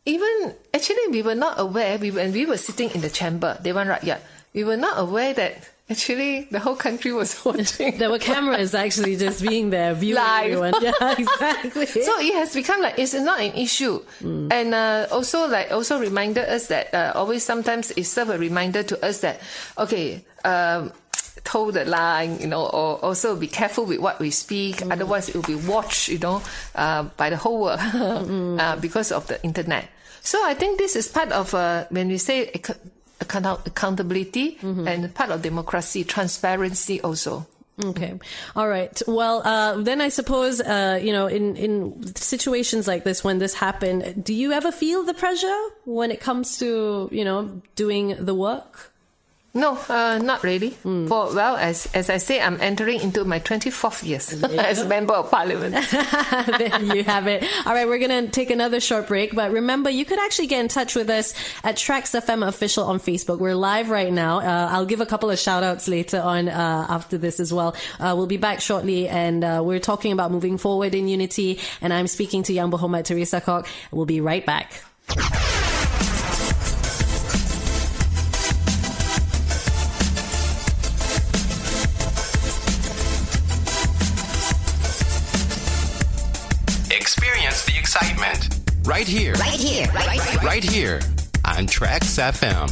even 0.06 0.54
actually, 0.72 1.08
we 1.10 1.22
were 1.22 1.34
not 1.34 1.58
aware. 1.58 1.98
We 1.98 2.12
when 2.12 2.32
we 2.32 2.46
were 2.46 2.56
sitting 2.56 2.90
in 2.94 3.00
the 3.02 3.10
chamber, 3.10 3.58
Dewan 3.62 3.88
Rakyat, 3.88 4.20
we 4.54 4.62
were 4.62 4.76
not 4.78 4.98
aware 4.98 5.34
that 5.34 5.68
actually 5.90 6.46
the 6.50 6.58
whole 6.58 6.76
country 6.76 7.12
was 7.12 7.34
watching. 7.44 7.98
There 7.98 8.10
were 8.10 8.20
cameras 8.22 8.74
actually 8.74 9.16
just 9.16 9.42
being 9.42 9.70
there, 9.70 9.94
viewing 9.94 10.22
Live. 10.22 10.44
everyone. 10.46 10.74
Yeah, 10.82 11.14
exactly. 11.18 11.86
So 11.86 12.18
it 12.20 12.34
has 12.34 12.54
become 12.54 12.80
like 12.80 12.98
it's 12.98 13.14
not 13.14 13.40
an 13.40 13.50
issue, 13.58 13.98
and 14.22 14.74
uh, 14.74 15.08
also 15.10 15.48
like 15.48 15.72
also 15.72 15.98
reminded 15.98 16.46
us 16.46 16.68
that 16.68 16.94
uh, 16.94 17.12
always 17.18 17.42
sometimes 17.42 17.90
it 17.98 18.04
serve 18.04 18.30
a 18.30 18.38
reminder 18.38 18.84
to 18.84 18.94
us 19.04 19.20
that 19.26 19.40
okay, 19.76 20.22
um, 20.44 20.92
toe 21.44 21.70
the 21.70 21.84
line, 21.84 22.38
you 22.40 22.46
know, 22.46 22.66
or 22.66 22.98
also 23.04 23.36
be 23.36 23.46
careful 23.46 23.84
with 23.84 24.00
what 24.00 24.18
we 24.20 24.30
speak. 24.30 24.82
Otherwise, 24.90 25.28
it 25.28 25.34
will 25.34 25.42
be 25.42 25.54
watched, 25.54 26.08
you 26.08 26.18
know, 26.18 26.42
uh, 26.74 27.04
by 27.16 27.30
the 27.30 27.36
whole 27.36 27.60
world 27.60 27.80
uh, 28.60 28.76
because 28.76 29.12
of 29.12 29.26
the 29.28 29.42
internet. 29.42 29.88
So 30.22 30.38
I 30.44 30.54
think 30.54 30.78
this 30.78 30.96
is 30.96 31.06
part 31.08 31.30
of 31.32 31.54
uh, 31.54 31.84
when 31.90 32.08
we 32.08 32.18
say 32.18 32.50
ac- 32.54 32.74
account- 33.20 33.66
accountability 33.66 34.58
and 34.62 35.14
part 35.14 35.30
of 35.30 35.42
democracy, 35.42 36.02
transparency 36.04 37.00
also. 37.00 37.46
Okay. 37.78 38.18
All 38.56 38.68
right. 38.68 39.00
Well, 39.06 39.42
uh, 39.46 39.82
then 39.82 40.00
I 40.00 40.08
suppose, 40.08 40.62
uh, 40.62 40.98
you 41.02 41.12
know, 41.12 41.26
in, 41.26 41.56
in 41.56 42.14
situations 42.16 42.88
like 42.88 43.04
this, 43.04 43.22
when 43.22 43.38
this 43.38 43.52
happened, 43.52 44.24
do 44.24 44.32
you 44.32 44.52
ever 44.52 44.72
feel 44.72 45.04
the 45.04 45.12
pressure 45.12 45.54
when 45.84 46.10
it 46.10 46.18
comes 46.18 46.56
to, 46.58 47.08
you 47.12 47.22
know, 47.22 47.60
doing 47.76 48.16
the 48.18 48.34
work? 48.34 48.92
No, 49.56 49.78
uh, 49.88 50.18
not 50.18 50.44
really. 50.44 50.76
For 51.08 51.34
well, 51.34 51.56
as 51.56 51.86
as 51.94 52.10
I 52.10 52.18
say, 52.18 52.42
I'm 52.42 52.60
entering 52.60 53.00
into 53.00 53.24
my 53.24 53.40
24th 53.40 54.04
years 54.04 54.42
as 54.42 54.84
member 54.84 55.14
of 55.14 55.30
parliament. 55.30 55.74
there 56.58 56.82
you 56.82 57.02
have 57.04 57.26
it. 57.26 57.42
All 57.64 57.72
right, 57.72 57.88
we're 57.88 57.98
going 57.98 58.26
to 58.26 58.30
take 58.30 58.50
another 58.50 58.80
short 58.80 59.08
break, 59.08 59.34
but 59.34 59.50
remember, 59.50 59.88
you 59.88 60.04
could 60.04 60.18
actually 60.18 60.48
get 60.48 60.60
in 60.60 60.68
touch 60.68 60.94
with 60.94 61.08
us 61.08 61.32
at 61.64 61.76
Traxx 61.76 62.20
FM 62.20 62.46
official 62.46 62.84
on 62.84 63.00
Facebook. 63.00 63.38
We're 63.38 63.54
live 63.54 63.88
right 63.88 64.12
now. 64.12 64.40
Uh, 64.40 64.68
I'll 64.72 64.84
give 64.84 65.00
a 65.00 65.06
couple 65.06 65.30
of 65.30 65.38
shout 65.38 65.62
outs 65.62 65.88
later 65.88 66.20
on 66.20 66.50
uh, 66.50 66.86
after 66.90 67.16
this 67.16 67.40
as 67.40 67.50
well. 67.50 67.74
Uh, 67.98 68.12
we'll 68.14 68.26
be 68.26 68.36
back 68.36 68.60
shortly, 68.60 69.08
and 69.08 69.42
uh, 69.42 69.62
we're 69.64 69.80
talking 69.80 70.12
about 70.12 70.30
moving 70.30 70.58
forward 70.58 70.94
in 70.94 71.08
unity. 71.08 71.60
And 71.80 71.94
I'm 71.94 72.08
speaking 72.08 72.42
to 72.44 72.52
Yang 72.52 72.72
Berhormat 72.72 73.06
Teresa 73.06 73.40
Kok. 73.40 73.66
We'll 73.90 74.04
be 74.04 74.20
right 74.20 74.44
back. 74.44 74.84
Right 88.86 89.06
here, 89.08 89.32
Right 89.34 89.58
here. 89.58 89.86
Right, 89.92 90.06
right, 90.06 90.34
right. 90.36 90.44
right 90.44 90.64
here 90.64 91.00
on 91.44 91.66
Traxx 91.66 92.18
FM. 92.20 92.70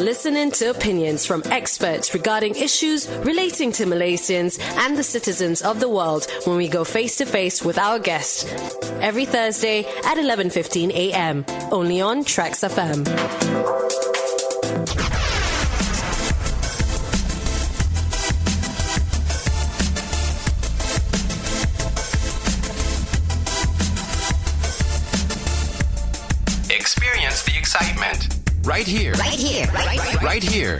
Listening 0.00 0.50
to 0.50 0.70
opinions 0.70 1.24
from 1.24 1.42
experts 1.46 2.12
regarding 2.12 2.56
issues 2.56 3.08
relating 3.24 3.70
to 3.72 3.84
Malaysians 3.86 4.58
and 4.78 4.96
the 4.98 5.04
citizens 5.04 5.62
of 5.62 5.78
the 5.80 5.88
world 5.88 6.26
when 6.44 6.56
we 6.56 6.68
go 6.68 6.82
face 6.84 7.16
to 7.16 7.24
face 7.24 7.62
with 7.64 7.78
our 7.78 7.98
guest. 8.00 8.48
Every 9.00 9.24
Thursday 9.26 9.84
at 10.04 10.18
11:15 10.18 10.90
a.m. 10.90 11.44
only 11.70 12.00
on 12.00 12.24
Traxx 12.24 12.64
FM. 12.68 13.04
Here, 28.94 29.12
Right 29.14 29.32
here. 29.32 29.66
Right, 29.72 29.98
right, 29.98 30.22
right 30.22 30.42
here 30.42 30.74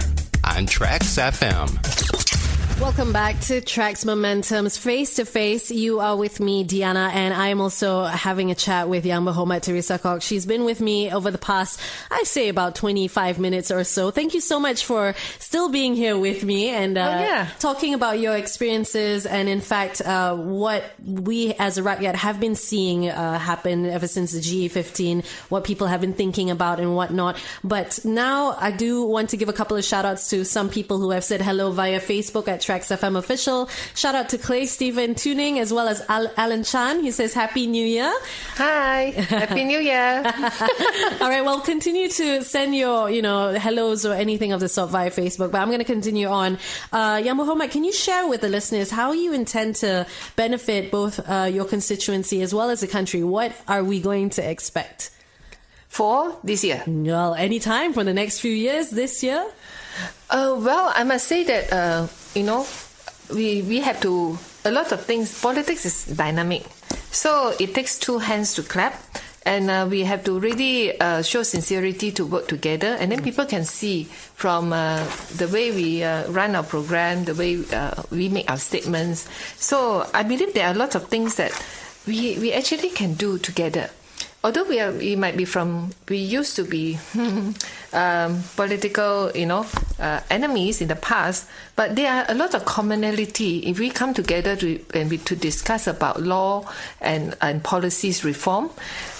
on 0.44 0.66
Traxx 0.66 1.18
FM. 1.18 2.80
Welcome 2.80 3.12
back 3.12 3.40
to 3.42 3.60
Traxx 3.60 4.04
Momentum's 4.04 4.76
Face 4.76 5.16
to 5.16 5.24
Face. 5.24 5.70
You 5.70 6.00
are 6.00 6.16
with 6.16 6.38
me, 6.38 6.64
Diyana, 6.64 7.12
and 7.12 7.32
I 7.32 7.48
am 7.48 7.60
also 7.60 8.04
having 8.04 8.50
a 8.50 8.54
chat 8.54 8.88
with 8.88 9.04
Yang 9.06 9.24
Berhormat 9.24 9.62
Teresa 9.62 9.98
Kok. 9.98 10.22
She's 10.22 10.44
been 10.44 10.64
with 10.64 10.80
me 10.80 11.10
over 11.10 11.30
the 11.32 11.38
past, 11.38 11.80
I 12.14 12.22
say, 12.24 12.48
about 12.48 12.74
25 12.76 13.38
minutes 13.38 13.70
or 13.70 13.82
so. 13.84 14.10
Thank 14.10 14.34
you 14.34 14.40
so 14.40 14.60
much 14.60 14.84
for 14.84 15.14
still 15.38 15.68
being 15.68 15.94
here 15.94 16.16
with 16.16 16.44
me 16.44 16.68
and 16.68 16.96
uh, 16.96 17.00
Oh, 17.14 17.20
yeah. 17.20 17.48
talking 17.58 17.92
about 17.94 18.18
your 18.20 18.36
experiences 18.36 19.26
and, 19.26 19.48
in 19.48 19.60
fact, 19.60 20.00
uh, 20.00 20.34
what 20.36 20.84
we 21.04 21.54
as 21.54 21.76
a 21.78 21.82
Rakyat 21.82 22.14
have 22.14 22.38
been 22.40 22.54
seeing 22.54 23.08
uh, 23.08 23.38
happen 23.38 23.86
ever 23.86 24.06
since 24.06 24.32
the 24.32 24.40
GE15, 24.40 25.24
what 25.50 25.64
people 25.64 25.86
have 25.88 26.00
been 26.00 26.14
thinking 26.14 26.50
about 26.50 26.78
and 26.80 26.94
whatnot. 26.94 27.36
But 27.64 27.98
now 28.04 28.52
I 28.58 28.70
do 28.70 29.02
want 29.04 29.30
to 29.30 29.36
give 29.36 29.48
a 29.48 29.52
couple 29.52 29.76
of 29.76 29.84
shout 29.84 30.04
outs 30.04 30.30
to 30.30 30.44
some 30.44 30.68
people 30.70 30.98
who 30.98 31.10
have 31.10 31.24
said 31.24 31.42
hello 31.42 31.72
via 31.72 32.00
Facebook 32.00 32.46
at 32.48 32.60
Traxx 32.60 32.96
FM 32.96 33.16
official. 33.18 33.68
Shout 33.94 34.14
out 34.14 34.28
to 34.30 34.38
Clay 34.38 34.66
Stephen 34.66 35.14
Tuning 35.14 35.58
as 35.58 35.72
well 35.72 35.88
as 35.88 36.00
Al- 36.08 36.32
Alan 36.36 36.62
Chan. 36.64 37.00
He 37.02 37.10
says 37.10 37.34
Happy 37.34 37.66
New 37.66 37.84
Year. 37.84 38.12
Hi, 38.56 39.10
Happy 39.28 39.64
New 39.64 39.78
Year. 39.78 40.22
All 41.20 41.28
right, 41.28 41.44
well, 41.44 41.60
continue 41.60 42.03
to 42.08 42.42
send 42.42 42.74
your, 42.74 43.10
you 43.10 43.22
know, 43.22 43.52
hellos 43.52 44.04
or 44.04 44.14
anything 44.14 44.52
of 44.52 44.60
the 44.60 44.68
sort 44.68 44.90
via 44.90 45.10
Facebook, 45.10 45.50
but 45.50 45.60
I'm 45.60 45.68
going 45.68 45.78
to 45.78 45.84
continue 45.84 46.28
on. 46.28 46.58
Uh, 46.92 47.20
Yang 47.24 47.36
Berhormat, 47.36 47.70
can 47.70 47.84
you 47.84 47.92
share 47.92 48.26
with 48.28 48.40
the 48.40 48.48
listeners 48.48 48.90
how 48.90 49.12
you 49.12 49.32
intend 49.32 49.76
to 49.76 50.06
benefit 50.36 50.90
both 50.90 51.20
uh, 51.28 51.44
your 51.44 51.64
constituency 51.64 52.42
as 52.42 52.54
well 52.54 52.70
as 52.70 52.80
the 52.80 52.88
country? 52.88 53.22
What 53.22 53.52
are 53.68 53.84
we 53.84 54.00
going 54.00 54.30
to 54.30 54.48
expect? 54.48 55.10
For 55.88 56.36
this 56.42 56.64
year. 56.64 56.82
Well, 56.88 57.34
anytime 57.36 57.92
for 57.92 58.02
the 58.02 58.12
next 58.12 58.40
few 58.40 58.50
years, 58.50 58.90
this 58.90 59.22
year? 59.22 59.46
Uh, 60.28 60.58
well, 60.58 60.92
I 60.94 61.04
must 61.04 61.28
say 61.28 61.44
that 61.44 61.72
uh, 61.72 62.08
you 62.34 62.42
know 62.42 62.66
we 63.32 63.62
we 63.62 63.80
have 63.80 64.00
to 64.02 64.36
a 64.64 64.70
lot 64.70 64.92
of 64.92 65.04
things. 65.04 65.40
Politics 65.40 65.86
is 65.86 66.06
dynamic, 66.06 66.66
so 67.12 67.54
it 67.60 67.74
takes 67.74 67.98
two 67.98 68.18
hands 68.18 68.54
to 68.54 68.62
clap, 68.62 68.94
and 69.44 69.70
uh, 69.70 69.86
we 69.88 70.04
have 70.04 70.24
to 70.24 70.38
really 70.38 70.98
uh, 71.00 71.22
show 71.22 71.42
sincerity 71.42 72.12
to 72.12 72.24
work 72.24 72.48
together, 72.48 72.96
and 72.98 73.12
then 73.12 73.22
people 73.22 73.44
can 73.44 73.64
see 73.64 74.04
from 74.04 74.72
uh, 74.72 75.04
the 75.36 75.48
way 75.48 75.70
we 75.70 76.02
uh, 76.02 76.30
run 76.30 76.54
our 76.54 76.62
program, 76.62 77.24
the 77.24 77.34
way 77.34 77.62
uh, 77.72 78.02
we 78.10 78.28
make 78.28 78.50
our 78.50 78.58
statements. 78.58 79.28
So 79.56 80.08
I 80.14 80.22
believe 80.22 80.54
there 80.54 80.66
are 80.66 80.74
a 80.74 80.78
lot 80.78 80.94
of 80.94 81.08
things 81.08 81.36
that 81.36 81.52
we 82.06 82.38
we 82.38 82.52
actually 82.52 82.90
can 82.90 83.14
do 83.14 83.38
together 83.38 83.90
although 84.44 84.64
we 84.64 84.78
are 84.78 84.92
we 84.92 85.16
might 85.16 85.36
be 85.36 85.44
from 85.46 85.90
we 86.08 86.18
used 86.18 86.54
to 86.54 86.62
be 86.62 86.98
um, 87.92 88.42
political 88.54 89.32
you 89.34 89.46
know 89.46 89.66
uh, 89.98 90.20
enemies 90.28 90.80
in 90.82 90.88
the 90.88 90.96
past 90.96 91.48
but 91.74 91.96
there 91.96 92.12
are 92.12 92.24
a 92.28 92.34
lot 92.34 92.54
of 92.54 92.64
commonality. 92.64 93.66
If 93.66 93.80
we 93.80 93.90
come 93.90 94.14
together 94.14 94.54
to 94.56 94.78
and 94.94 95.10
we, 95.10 95.18
to 95.18 95.34
discuss 95.34 95.86
about 95.86 96.22
law 96.22 96.70
and 97.00 97.34
and 97.40 97.64
policies 97.64 98.22
reform 98.24 98.70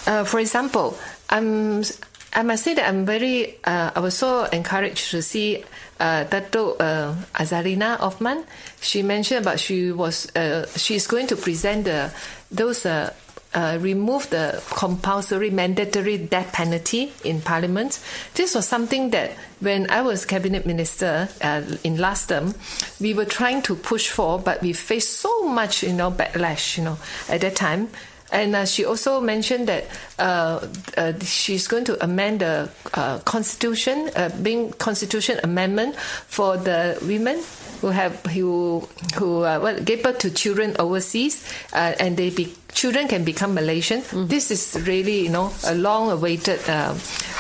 uh, 0.06 0.24
for 0.24 0.38
example 0.38 0.96
I'm 1.30 1.82
I 2.36 2.42
must 2.42 2.64
say 2.64 2.74
that 2.74 2.86
I'm 2.88 3.06
very 3.06 3.56
uh, 3.64 3.92
I 3.94 4.00
was 4.00 4.14
so 4.14 4.44
encouraged 4.44 5.10
to 5.12 5.22
see 5.22 5.64
uh, 6.00 6.24
Dato 6.24 6.74
uh, 6.74 7.14
Azalina 7.34 7.96
Othman. 8.00 8.44
She 8.80 9.02
mentioned 9.02 9.42
about 9.42 9.60
she 9.60 9.92
was 9.92 10.28
uh, 10.36 10.66
she's 10.76 11.06
going 11.06 11.28
to 11.28 11.36
present 11.36 11.84
the 11.84 12.12
those 12.50 12.84
uh, 12.84 13.14
uh, 13.54 13.78
remove 13.80 14.28
the 14.30 14.62
compulsory 14.70 15.50
mandatory 15.50 16.18
death 16.18 16.52
penalty 16.52 17.12
in 17.24 17.40
parliament. 17.40 18.00
This 18.34 18.54
was 18.54 18.66
something 18.66 19.10
that 19.10 19.32
when 19.60 19.88
I 19.90 20.02
was 20.02 20.24
cabinet 20.24 20.66
minister 20.66 21.28
uh, 21.40 21.62
in 21.82 21.96
last 21.98 22.28
term, 22.28 22.54
we 23.00 23.14
were 23.14 23.24
trying 23.24 23.62
to 23.62 23.76
push 23.76 24.10
for, 24.10 24.38
but 24.38 24.60
we 24.62 24.72
faced 24.72 25.20
so 25.20 25.48
much, 25.48 25.82
you 25.82 25.92
know, 25.92 26.10
backlash, 26.10 26.76
you 26.76 26.84
know, 26.84 26.98
at 27.28 27.40
that 27.40 27.56
time. 27.56 27.88
And 28.32 28.56
uh, 28.56 28.66
she 28.66 28.84
also 28.84 29.20
mentioned 29.20 29.68
that 29.68 29.84
uh, 30.18 30.66
uh, 30.96 31.12
she's 31.20 31.68
going 31.68 31.84
to 31.84 32.02
amend 32.02 32.40
the 32.40 32.68
uh, 32.94 33.20
constitution, 33.20 34.10
uh, 34.16 34.30
being 34.42 34.72
constitution 34.72 35.38
amendment 35.44 35.94
for 35.96 36.56
the 36.56 36.98
women 37.02 37.40
who 37.80 37.88
have 37.88 38.20
who 38.26 38.88
who 39.14 39.40
well, 39.40 39.78
gave 39.80 40.02
birth 40.02 40.18
to 40.18 40.30
children 40.30 40.74
overseas, 40.80 41.48
and 41.72 42.16
they 42.16 42.30
be, 42.30 42.52
children 42.84 43.08
can 43.08 43.24
become 43.24 43.54
Malaysian. 43.54 44.02
This 44.28 44.50
is 44.50 44.76
really 44.84 45.24
you 45.24 45.30
know 45.30 45.48
a 45.64 45.74
long-awaited 45.74 46.60
uh, 46.68 46.92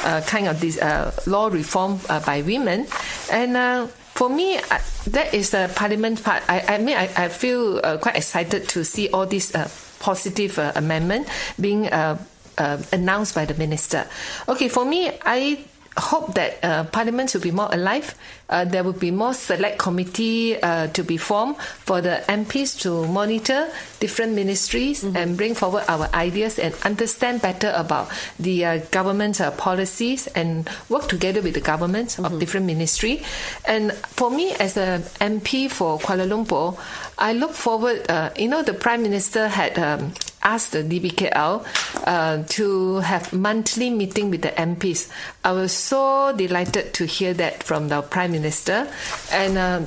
uh, 0.02 0.22
kind 0.24 0.48
of 0.48 0.56
this 0.58 0.80
uh, 0.80 1.12
law 1.26 1.52
reform 1.52 2.00
uh, 2.08 2.24
by 2.24 2.40
women, 2.40 2.86
and. 3.30 3.56
Uh, 3.56 3.86
for 4.14 4.30
me, 4.30 4.56
uh, 4.56 4.78
that 5.10 5.34
is 5.34 5.50
the 5.50 5.68
parliament 5.74 6.22
part. 6.22 6.40
I, 6.48 6.78
I 6.78 6.78
mean, 6.78 6.96
I, 6.96 7.10
I 7.16 7.26
feel 7.26 7.80
uh, 7.82 7.98
quite 7.98 8.14
excited 8.14 8.68
to 8.68 8.84
see 8.84 9.10
all 9.10 9.26
these 9.26 9.52
uh, 9.52 9.66
positive 9.98 10.56
uh, 10.56 10.70
amendment 10.76 11.26
being 11.58 11.90
uh, 11.90 12.16
uh, 12.56 12.78
announced 12.92 13.34
by 13.34 13.44
the 13.44 13.54
minister. 13.54 14.06
Okay, 14.46 14.68
for 14.68 14.84
me, 14.84 15.10
I 15.26 15.58
hope 15.96 16.34
that 16.34 16.58
uh, 16.62 16.84
parliament 16.84 17.32
will 17.34 17.40
be 17.40 17.50
more 17.50 17.68
alive. 17.72 18.14
Uh, 18.48 18.64
there 18.64 18.84
will 18.84 18.92
be 18.92 19.10
more 19.10 19.32
select 19.32 19.78
committee 19.78 20.60
uh, 20.60 20.86
to 20.88 21.02
be 21.02 21.16
formed 21.16 21.56
for 21.56 22.00
the 22.00 22.22
MPs 22.28 22.80
to 22.80 23.06
monitor 23.06 23.70
different 24.00 24.34
ministries 24.34 25.02
and 25.02 25.36
bring 25.36 25.54
forward 25.54 25.84
our 25.88 26.08
ideas 26.14 26.58
and 26.58 26.74
understand 26.84 27.40
better 27.40 27.72
about 27.74 28.10
the 28.38 28.64
uh, 28.64 28.78
government's 28.90 29.40
uh, 29.40 29.50
policies 29.52 30.26
and 30.28 30.68
work 30.88 31.08
together 31.08 31.40
with 31.40 31.54
the 31.54 31.60
governments 31.60 32.18
of 32.18 32.38
different 32.38 32.66
ministry. 32.66 33.22
And 33.64 33.92
for 33.92 34.30
me, 34.30 34.52
as 34.54 34.76
a 34.76 35.02
MP 35.20 35.70
for 35.70 35.98
Kuala 35.98 36.28
Lumpur, 36.28 36.78
I 37.18 37.32
look 37.32 37.52
forward. 37.52 38.04
Uh, 38.10 38.30
you 38.36 38.48
know, 38.48 38.62
the 38.62 38.74
Prime 38.74 39.02
Minister 39.02 39.48
had. 39.48 39.78
Um, 39.78 40.12
asked 40.44 40.72
the 40.72 40.82
DBKL 40.82 41.64
uh, 42.06 42.44
to 42.48 42.96
have 42.98 43.32
monthly 43.32 43.90
meeting 43.90 44.30
with 44.30 44.42
the 44.42 44.50
MPs. 44.50 45.10
I 45.44 45.52
was 45.52 45.72
so 45.72 46.34
delighted 46.36 46.94
to 46.94 47.06
hear 47.06 47.34
that 47.34 47.62
from 47.62 47.88
the 47.88 48.02
Prime 48.02 48.32
Minister, 48.32 48.88
and. 49.32 49.58
Um, 49.58 49.86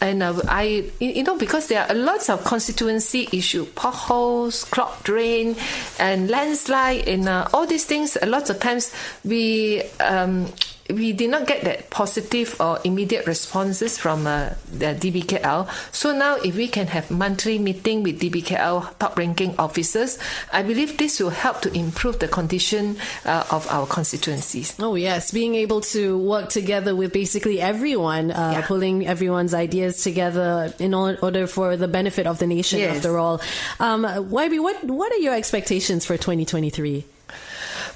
and 0.00 0.20
uh, 0.20 0.40
I, 0.48 0.90
you 0.98 1.10
you 1.10 1.22
know, 1.22 1.38
because 1.38 1.68
there 1.68 1.86
are 1.86 1.94
lots 1.94 2.28
of 2.28 2.42
constituency 2.42 3.28
issue, 3.32 3.66
potholes, 3.66 4.64
clogged 4.64 5.04
drain, 5.04 5.54
and 6.00 6.28
landslide, 6.28 7.06
and 7.06 7.28
uh, 7.28 7.46
all 7.54 7.66
these 7.66 7.84
things. 7.84 8.18
A 8.20 8.26
lot 8.26 8.50
of 8.50 8.58
times 8.58 8.92
we 9.24 9.82
um, 10.00 10.48
we 10.92 11.12
did 11.12 11.30
not 11.30 11.46
get 11.46 11.62
that 11.64 11.90
positive 11.90 12.54
or 12.60 12.78
immediate 12.84 13.26
responses 13.26 13.98
from 13.98 14.26
uh, 14.26 14.50
the 14.72 14.94
DBKL. 14.94 15.68
So 15.92 16.12
now, 16.16 16.36
if 16.36 16.54
we 16.56 16.68
can 16.68 16.86
have 16.88 17.10
monthly 17.10 17.58
meeting 17.58 18.02
with 18.02 18.20
DBKL 18.20 18.98
top-ranking 18.98 19.54
officers, 19.58 20.18
I 20.52 20.62
believe 20.62 20.98
this 20.98 21.18
will 21.20 21.30
help 21.30 21.60
to 21.62 21.72
improve 21.76 22.18
the 22.18 22.28
condition 22.28 22.96
uh, 23.24 23.44
of 23.50 23.66
our 23.70 23.86
constituencies. 23.86 24.74
Oh 24.78 24.94
yes, 24.94 25.30
being 25.30 25.54
able 25.54 25.80
to 25.96 26.18
work 26.18 26.48
together 26.50 26.94
with 26.94 27.12
basically 27.12 27.60
everyone, 27.60 28.30
uh, 28.30 28.52
Yeah. 28.52 28.66
pulling 28.66 29.06
everyone's 29.06 29.54
ideas 29.54 30.02
together 30.02 30.72
in 30.78 30.94
order 30.94 31.46
for 31.46 31.76
the 31.76 31.88
benefit 31.88 32.26
of 32.26 32.38
the 32.38 32.46
nation. 32.46 32.78
Yes. 32.80 32.96
After 32.96 33.18
all, 33.18 33.40
um, 33.80 34.04
YB, 34.04 34.60
what 34.60 34.84
what 34.84 35.12
are 35.12 35.18
your 35.18 35.34
expectations 35.34 36.04
for 36.04 36.16
2023? 36.16 37.04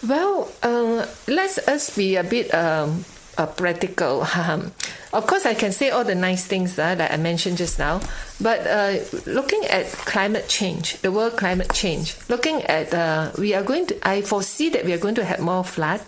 Well, 0.03 0.51
uh, 0.63 1.07
let's 1.29 1.97
be 1.97 2.17
a 2.17 2.25
bit 2.25 2.53
um, 2.55 3.05
uh, 3.39 3.47
practical. 3.47 4.23
of 5.13 5.27
course, 5.27 5.47
I 5.47 5.55
can 5.55 5.73
say 5.73 5.91
all 5.91 6.05
the 6.05 6.15
nice 6.15 6.45
things 6.47 6.79
uh, 6.79 6.95
that 6.95 7.13
I 7.13 7.17
mentioned 7.17 7.57
just 7.59 7.79
now, 7.79 8.01
but 8.41 8.67
uh, 8.67 8.99
looking 9.27 9.65
at 9.67 9.87
climate 9.87 10.49
change, 10.49 11.01
the 11.01 11.13
world 11.13 11.37
climate 11.37 11.73
change, 11.73 12.17
looking 12.29 12.63
at 12.65 12.93
uh, 12.93 13.33
we 13.39 13.55
are 13.55 13.63
going 13.63 13.87
to, 13.87 14.09
I 14.09 14.23
foresee 14.23 14.69
that 14.71 14.85
we 14.85 14.93
are 14.93 14.99
going 14.99 15.15
to 15.17 15.25
have 15.25 15.41
more 15.41 15.65
flood, 15.65 16.03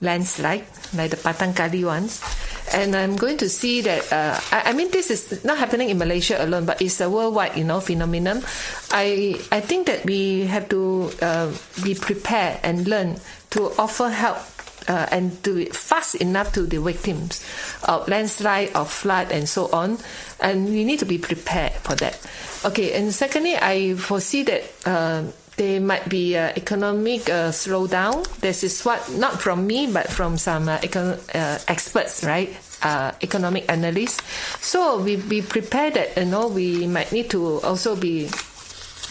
landslide, 0.00 0.64
like 0.94 1.10
the 1.10 1.16
Batang 1.16 1.54
Kali 1.56 1.84
ones. 1.84 2.20
And 2.74 2.96
I'm 2.96 3.16
going 3.16 3.36
to 3.38 3.48
see 3.48 3.80
that. 3.82 4.12
Uh, 4.12 4.40
I, 4.50 4.70
I 4.70 4.72
mean, 4.72 4.90
this 4.90 5.10
is 5.10 5.44
not 5.44 5.58
happening 5.58 5.90
in 5.90 5.98
Malaysia 5.98 6.42
alone, 6.42 6.66
but 6.66 6.82
it's 6.82 7.00
a 7.00 7.08
worldwide, 7.08 7.56
you 7.56 7.64
know, 7.64 7.80
phenomenon. 7.80 8.42
I 8.90 9.38
I 9.52 9.60
think 9.60 9.86
that 9.86 10.04
we 10.04 10.46
have 10.46 10.68
to 10.70 11.10
uh, 11.22 11.52
be 11.82 11.94
prepared 11.94 12.60
and 12.62 12.86
learn 12.88 13.18
to 13.50 13.70
offer 13.78 14.10
help 14.10 14.38
uh, 14.88 15.06
and 15.10 15.42
do 15.42 15.56
it 15.58 15.74
fast 15.74 16.16
enough 16.16 16.52
to 16.54 16.62
the 16.62 16.80
victims 16.80 17.44
of 17.84 18.08
landslide, 18.08 18.72
of 18.74 18.90
flood, 18.90 19.30
and 19.30 19.48
so 19.48 19.70
on. 19.72 19.98
And 20.40 20.68
we 20.68 20.84
need 20.84 20.98
to 21.00 21.06
be 21.06 21.18
prepared 21.18 21.72
for 21.86 21.94
that. 21.96 22.18
Okay, 22.64 22.92
and 22.94 23.14
secondly, 23.14 23.56
I 23.56 23.94
foresee 23.94 24.42
that 24.44 24.62
uh, 24.84 25.22
there 25.56 25.80
might 25.80 26.08
be 26.08 26.36
uh, 26.36 26.52
economic 26.56 27.28
uh, 27.28 27.50
slowdown. 27.50 28.24
This 28.40 28.62
is 28.62 28.82
what 28.84 29.00
not 29.12 29.40
from 29.40 29.66
me, 29.66 29.90
but 29.90 30.08
from 30.08 30.36
some 30.36 30.68
uh, 30.68 30.78
econ- 30.78 31.18
uh, 31.34 31.58
experts, 31.68 32.24
right? 32.24 32.54
Economic 33.20 33.64
analysts. 33.72 34.22
So 34.60 35.00
we 35.02 35.16
be 35.16 35.42
prepared 35.42 35.94
that 35.94 36.16
you 36.16 36.26
know 36.26 36.46
we 36.46 36.86
might 36.86 37.10
need 37.10 37.30
to 37.30 37.58
also 37.62 37.96
be 37.96 38.28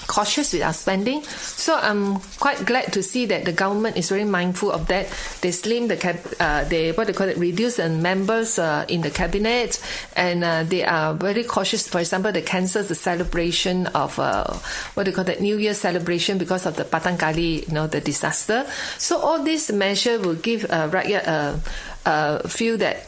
cautious 0.08 0.54
with 0.54 0.62
our 0.62 0.74
spending. 0.74 1.24
So 1.24 1.76
I'm 1.76 2.20
quite 2.40 2.66
glad 2.66 2.94
to 2.94 3.04
see 3.04 3.26
that 3.28 3.46
the 3.46 3.54
government 3.54 3.98
is 3.98 4.10
very 4.10 4.24
mindful 4.24 4.72
of 4.72 4.88
that. 4.88 5.08
They 5.42 5.52
slim 5.52 5.88
the 5.88 5.98
cap, 5.98 6.18
uh, 6.40 6.64
they 6.66 6.92
what 6.92 7.08
they 7.08 7.14
call 7.14 7.28
it, 7.28 7.38
reduce 7.38 7.78
the 7.78 7.90
members 7.90 8.60
uh, 8.60 8.86
in 8.88 9.02
the 9.02 9.10
cabinet, 9.10 9.82
and 10.16 10.44
uh, 10.44 10.64
they 10.64 10.84
are 10.84 11.14
very 11.14 11.44
cautious. 11.44 11.88
For 11.88 12.00
example, 12.00 12.32
they 12.32 12.42
cancel 12.42 12.84
the 12.84 12.96
celebration 12.96 13.88
of 13.88 14.18
uh, 14.20 14.54
what 14.94 15.06
they 15.06 15.12
call 15.12 15.24
that 15.26 15.42
New 15.42 15.58
Year 15.58 15.74
celebration 15.74 16.38
because 16.38 16.66
of 16.66 16.76
the 16.76 16.84
Batang 16.86 17.20
Kali, 17.20 17.66
you 17.66 17.74
know, 17.74 17.88
the 17.88 18.02
disaster. 18.02 18.66
So 18.98 19.18
all 19.18 19.42
these 19.44 19.72
measure 19.72 20.20
will 20.20 20.36
give 20.36 20.66
uh, 20.70 20.90
rakyat 20.90 21.28
a 21.28 21.60
uh, 22.06 22.48
feel 22.48 22.78
that 22.78 23.08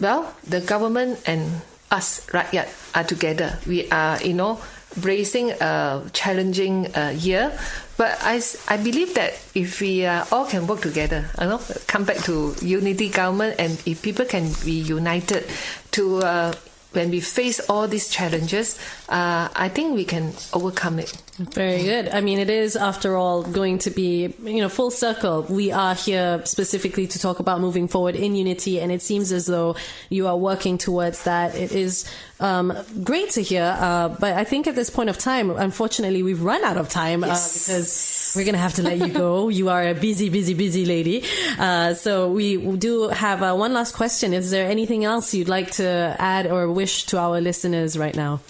well, 0.00 0.34
the 0.46 0.60
government 0.60 1.18
and 1.26 1.62
us 1.90 2.26
rakyat 2.30 2.68
are 2.94 3.04
together. 3.04 3.58
We 3.66 3.88
are, 3.90 4.20
you 4.22 4.34
know 4.34 4.60
bracing 4.96 5.50
a 5.52 6.02
challenging 6.12 6.94
uh, 6.94 7.14
year. 7.16 7.52
But 7.96 8.18
I, 8.20 8.42
I 8.68 8.76
believe 8.76 9.14
that 9.14 9.40
if 9.54 9.80
we 9.80 10.04
uh, 10.04 10.26
all 10.30 10.44
can 10.46 10.66
work 10.66 10.82
together, 10.82 11.30
you 11.40 11.46
know, 11.46 11.60
come 11.86 12.04
back 12.04 12.18
to 12.24 12.54
unity 12.60 13.08
government, 13.08 13.56
and 13.58 13.80
if 13.86 14.02
people 14.02 14.26
can 14.26 14.52
be 14.64 14.72
united 14.72 15.46
to 15.92 16.18
uh, 16.18 16.54
when 16.96 17.10
we 17.10 17.20
face 17.20 17.60
all 17.68 17.86
these 17.86 18.08
challenges, 18.08 18.78
uh, 19.08 19.48
I 19.54 19.68
think 19.68 19.94
we 19.94 20.04
can 20.04 20.32
overcome 20.52 20.98
it. 20.98 21.12
Very 21.36 21.82
good. 21.82 22.08
I 22.08 22.22
mean, 22.22 22.38
it 22.38 22.48
is, 22.48 22.74
after 22.74 23.16
all, 23.16 23.42
going 23.42 23.78
to 23.80 23.90
be, 23.90 24.34
you 24.42 24.62
know, 24.62 24.70
full 24.70 24.90
circle. 24.90 25.42
We 25.42 25.70
are 25.70 25.94
here 25.94 26.40
specifically 26.46 27.06
to 27.06 27.18
talk 27.18 27.38
about 27.38 27.60
moving 27.60 27.86
forward 27.86 28.16
in 28.16 28.34
unity, 28.34 28.80
and 28.80 28.90
it 28.90 29.02
seems 29.02 29.30
as 29.30 29.44
though 29.44 29.76
you 30.08 30.26
are 30.26 30.36
working 30.36 30.78
towards 30.78 31.24
that. 31.24 31.54
It 31.54 31.72
is 31.72 32.10
um, 32.38 32.76
great 33.02 33.30
to 33.30 33.42
hear, 33.42 33.76
uh, 33.78 34.08
but 34.08 34.34
I 34.34 34.44
think 34.44 34.66
at 34.66 34.74
this 34.74 34.90
point 34.90 35.08
of 35.08 35.16
time, 35.16 35.50
unfortunately, 35.50 36.22
we've 36.22 36.42
run 36.42 36.62
out 36.64 36.76
of 36.76 36.90
time 36.90 37.24
uh, 37.24 37.28
yes. 37.28 37.66
because 37.66 38.34
we're 38.36 38.44
going 38.44 38.54
to 38.54 38.60
have 38.60 38.74
to 38.74 38.82
let 38.82 38.98
you 38.98 39.08
go. 39.08 39.48
you 39.60 39.70
are 39.70 39.88
a 39.88 39.94
busy, 39.94 40.28
busy, 40.28 40.52
busy 40.52 40.84
lady. 40.84 41.24
Uh, 41.58 41.94
so 41.94 42.30
we 42.30 42.76
do 42.76 43.08
have 43.08 43.42
uh, 43.42 43.54
one 43.54 43.72
last 43.72 43.94
question. 43.94 44.34
Is 44.34 44.50
there 44.50 44.68
anything 44.68 45.04
else 45.04 45.32
you'd 45.32 45.48
like 45.48 45.70
to 45.72 46.14
add 46.18 46.46
or 46.46 46.70
wish 46.70 47.06
to 47.06 47.18
our 47.18 47.40
listeners 47.40 47.96
right 47.96 48.14
now? 48.14 48.40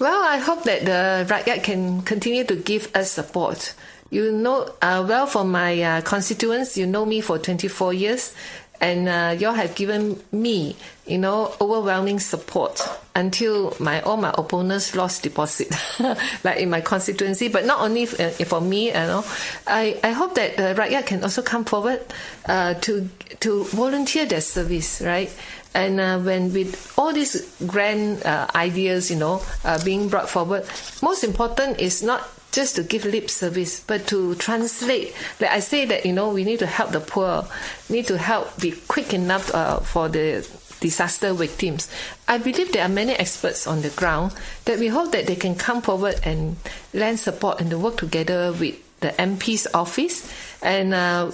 Well, 0.00 0.20
I 0.24 0.38
hope 0.38 0.64
that 0.64 0.84
the 0.84 1.32
rakyat 1.32 1.62
can 1.62 2.02
continue 2.02 2.42
to 2.44 2.56
give 2.56 2.90
us 2.96 3.12
support. 3.12 3.74
You 4.10 4.32
know, 4.32 4.68
uh, 4.82 5.06
well, 5.08 5.26
for 5.26 5.44
my 5.44 5.80
uh, 5.80 6.00
constituents, 6.02 6.76
you 6.76 6.86
know 6.86 7.06
me 7.06 7.20
for 7.20 7.38
24 7.38 7.94
years, 7.94 8.34
and 8.82 9.08
uh, 9.08 9.36
you 9.38 9.46
all 9.46 9.54
have 9.54 9.76
given 9.76 10.20
me, 10.32 10.74
you 11.06 11.16
know, 11.16 11.54
overwhelming 11.60 12.18
support 12.18 12.82
until 13.14 13.76
my 13.78 14.00
all 14.02 14.16
my 14.16 14.34
opponents 14.36 14.96
lost 14.96 15.22
deposit, 15.22 15.72
like 16.44 16.58
in 16.58 16.68
my 16.68 16.80
constituency. 16.80 17.46
But 17.46 17.64
not 17.64 17.80
only 17.80 18.06
for, 18.06 18.20
uh, 18.20 18.30
for 18.30 18.60
me, 18.60 18.88
you 18.88 18.94
know, 18.94 19.24
I, 19.68 20.00
I 20.02 20.10
hope 20.10 20.34
that 20.34 20.56
the 20.56 20.74
rakyat 20.74 21.06
can 21.06 21.22
also 21.22 21.42
come 21.42 21.64
forward 21.64 22.02
uh, 22.46 22.74
to 22.74 23.08
to 23.40 23.64
volunteer 23.66 24.26
their 24.26 24.40
service, 24.40 25.00
right? 25.00 25.32
And 25.74 26.00
uh, 26.00 26.18
when 26.18 26.52
with 26.52 26.92
all 26.98 27.12
these 27.12 27.56
grand 27.64 28.24
uh, 28.24 28.48
ideas, 28.54 29.12
you 29.12 29.16
know, 29.16 29.42
uh, 29.64 29.82
being 29.84 30.08
brought 30.08 30.28
forward, 30.28 30.66
most 31.00 31.22
important 31.22 31.78
is 31.78 32.02
not 32.02 32.28
just 32.52 32.76
to 32.76 32.82
give 32.82 33.04
lip 33.04 33.30
service, 33.30 33.80
but 33.80 34.06
to 34.08 34.34
translate. 34.36 35.14
Like 35.40 35.50
I 35.50 35.60
say 35.60 35.86
that, 35.86 36.06
you 36.06 36.12
know, 36.12 36.32
we 36.32 36.44
need 36.44 36.60
to 36.60 36.66
help 36.66 36.92
the 36.92 37.00
poor, 37.00 37.46
need 37.88 38.06
to 38.06 38.18
help 38.18 38.60
be 38.60 38.72
quick 38.88 39.12
enough 39.12 39.52
uh, 39.54 39.80
for 39.80 40.08
the 40.08 40.46
disaster 40.80 41.32
victims. 41.32 41.88
I 42.28 42.38
believe 42.38 42.72
there 42.72 42.84
are 42.84 42.88
many 42.88 43.12
experts 43.12 43.66
on 43.66 43.82
the 43.82 43.90
ground 43.90 44.34
that 44.66 44.78
we 44.78 44.88
hope 44.88 45.12
that 45.12 45.26
they 45.26 45.36
can 45.36 45.54
come 45.54 45.80
forward 45.80 46.20
and 46.24 46.56
lend 46.92 47.18
support 47.18 47.60
and 47.60 47.70
to 47.70 47.78
work 47.78 47.96
together 47.96 48.52
with 48.52 48.76
the 49.00 49.08
MP's 49.10 49.66
office. 49.72 50.30
And 50.60 50.92
uh, 50.92 51.30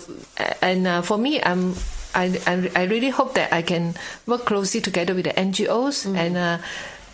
and 0.63 0.87
uh, 0.87 1.03
for 1.03 1.19
me, 1.19 1.43
I'm 1.43 1.75
I, 2.15 2.39
I, 2.47 2.71
I 2.75 2.85
really 2.85 3.11
hope 3.11 3.35
that 3.35 3.53
I 3.53 3.63
can 3.63 3.95
work 4.27 4.47
closely 4.47 4.81
together 4.81 5.15
with 5.15 5.25
the 5.25 5.33
NGOs 5.33 6.07
mm. 6.07 6.17
and 6.17 6.37
uh, 6.37 6.59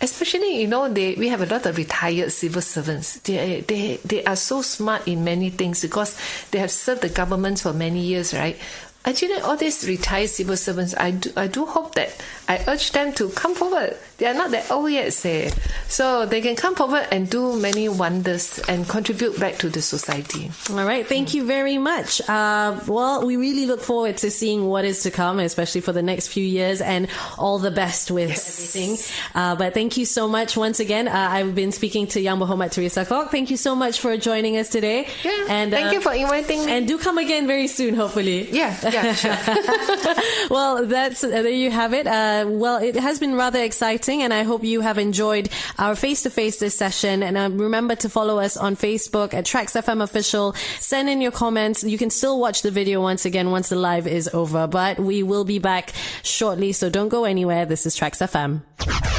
especially 0.01 0.61
you 0.61 0.67
know 0.67 0.89
they 0.89 1.15
we 1.15 1.29
have 1.29 1.41
a 1.41 1.45
lot 1.45 1.65
of 1.65 1.77
retired 1.77 2.31
civil 2.31 2.61
servants. 2.61 3.19
They 3.19 3.61
they 3.61 3.97
they 4.05 4.23
are 4.25 4.35
so 4.35 4.61
smart 4.61 5.07
in 5.07 5.23
many 5.23 5.49
things 5.49 5.81
because 5.81 6.17
they 6.51 6.59
have 6.59 6.71
served 6.71 7.01
the 7.01 7.09
government 7.09 7.59
for 7.59 7.73
many 7.73 8.01
years 8.01 8.33
right? 8.33 8.57
Actually 9.05 9.39
all 9.41 9.55
these 9.55 9.87
retired 9.87 10.29
civil 10.29 10.57
servants 10.57 10.95
I 10.97 11.11
do, 11.11 11.31
I 11.35 11.47
do 11.47 11.65
hope 11.65 11.95
that 11.95 12.09
I 12.47 12.63
urge 12.67 12.91
them 12.91 13.13
to 13.13 13.29
come 13.29 13.55
forward. 13.55 13.97
They 14.17 14.27
are 14.27 14.33
not 14.33 14.51
that 14.51 14.71
old 14.71 14.91
yet 14.91 15.11
say. 15.13 15.51
So 15.87 16.25
they 16.25 16.41
can 16.41 16.55
come 16.55 16.75
forward 16.75 17.07
and 17.11 17.29
do 17.29 17.59
many 17.59 17.89
wonders 17.89 18.59
and 18.69 18.87
contribute 18.87 19.39
back 19.39 19.57
to 19.57 19.69
the 19.69 19.81
society. 19.81 20.51
All 20.71 20.85
right. 20.85 21.05
Thank 21.05 21.33
you 21.33 21.45
very 21.45 21.77
much. 21.77 22.21
Uh, 22.29 22.79
well 22.87 23.25
we 23.25 23.35
really 23.35 23.65
look 23.65 23.81
forward 23.81 24.17
to 24.17 24.31
seeing 24.31 24.67
what 24.67 24.85
is 24.85 25.03
to 25.03 25.11
come 25.11 25.39
especially 25.39 25.81
for 25.81 25.91
the 25.91 26.01
next 26.01 26.29
few 26.29 26.43
years 26.43 26.81
and 26.81 27.07
all 27.37 27.59
the 27.59 27.71
best 27.71 28.09
with 28.11 28.29
yes. 28.29 28.75
everything. 28.75 29.15
Uh, 29.33 29.55
but 29.55 29.73
thank 29.73 29.97
you 29.97 30.05
so 30.05 30.27
much 30.27 30.55
once 30.55 30.79
again. 30.79 31.07
Uh, 31.07 31.27
I've 31.31 31.55
been 31.55 31.71
speaking 31.71 32.07
to 32.07 32.21
Yang 32.21 32.69
Teresa 32.69 33.05
Kok 33.05 33.31
thank 33.31 33.49
you 33.49 33.57
so 33.57 33.75
much 33.75 33.99
for 33.99 34.15
joining 34.17 34.57
us 34.57 34.69
today. 34.69 35.07
Yeah, 35.23 35.45
and 35.49 35.71
thank 35.71 35.91
you 35.91 35.99
uh, 35.99 36.01
for 36.01 36.13
inviting 36.13 36.65
me. 36.65 36.71
and 36.71 36.87
do 36.87 36.97
come 36.97 37.17
again 37.17 37.47
very 37.47 37.67
soon 37.67 37.95
hopefully. 37.95 38.49
Yeah. 38.51 38.77
Yeah 38.83 39.13
sure. 39.13 39.35
Well 40.49 40.85
that's 40.85 41.23
uh, 41.23 41.27
there 41.27 41.49
you 41.49 41.71
have 41.71 41.93
it 41.93 42.07
uh, 42.41 42.47
well 42.47 42.81
it 42.81 42.95
has 42.95 43.19
been 43.19 43.35
rather 43.35 43.61
exciting 43.61 44.21
and 44.21 44.33
I 44.33 44.43
hope 44.43 44.63
you 44.63 44.81
have 44.81 44.97
enjoyed 44.97 45.49
our 45.77 45.95
face 45.95 46.23
to 46.23 46.29
face 46.29 46.57
this 46.57 46.77
session. 46.77 47.23
And 47.23 47.37
uh, 47.37 47.49
remember 47.51 47.95
to 47.95 48.09
follow 48.09 48.39
us 48.39 48.57
on 48.57 48.75
Facebook 48.75 49.33
at 49.33 49.45
Traxx 49.45 49.81
FM 49.81 50.01
Official. 50.01 50.53
Send 50.79 51.09
in 51.09 51.21
your 51.21 51.31
comments. 51.31 51.83
You 51.83 51.97
can 51.97 52.09
still 52.09 52.39
watch 52.39 52.61
the 52.61 52.71
video 52.71 53.01
once 53.01 53.25
again 53.25 53.51
once 53.51 53.69
the 53.69 53.75
live 53.75 54.07
is 54.07 54.29
over, 54.33 54.67
but 54.67 54.99
we 54.99 55.23
will 55.23 55.45
be 55.45 55.59
back 55.59 55.93
shortly. 56.23 56.71
So 56.71 56.89
don't 56.89 57.09
go 57.09 57.25
anywhere. 57.25 57.65
This 57.65 57.85
is 57.85 57.95
Traxx 57.95 58.21
FM. 58.21 59.14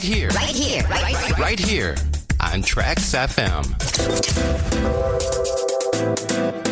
Right 0.00 0.16
here. 0.16 0.28
Right 0.30 0.56
here. 0.56 0.82
Right, 0.88 1.14
right, 1.14 1.38
right 1.38 1.58
here 1.58 1.90
on 2.40 2.62
Traxx 2.62 3.12
FM. 3.12 3.66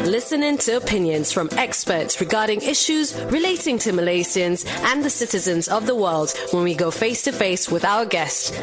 Listening 0.06 0.56
to 0.56 0.78
opinions 0.78 1.30
from 1.30 1.50
experts 1.52 2.22
regarding 2.22 2.62
issues 2.62 3.14
relating 3.24 3.78
to 3.80 3.92
Malaysians 3.92 4.66
and 4.84 5.04
the 5.04 5.10
citizens 5.10 5.68
of 5.68 5.86
the 5.86 5.94
world 5.94 6.32
when 6.52 6.64
we 6.64 6.74
go 6.74 6.90
face 6.90 7.20
to 7.24 7.32
face 7.32 7.68
with 7.68 7.84
our 7.84 8.06
guest 8.06 8.54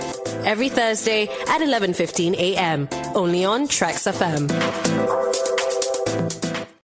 every 0.46 0.70
Thursday 0.70 1.28
at 1.48 1.62
11:15 1.62 2.34
a.m. 2.34 2.90
only 3.14 3.46
on 3.46 3.68
Traxx 3.68 4.12
FM. 4.12 5.55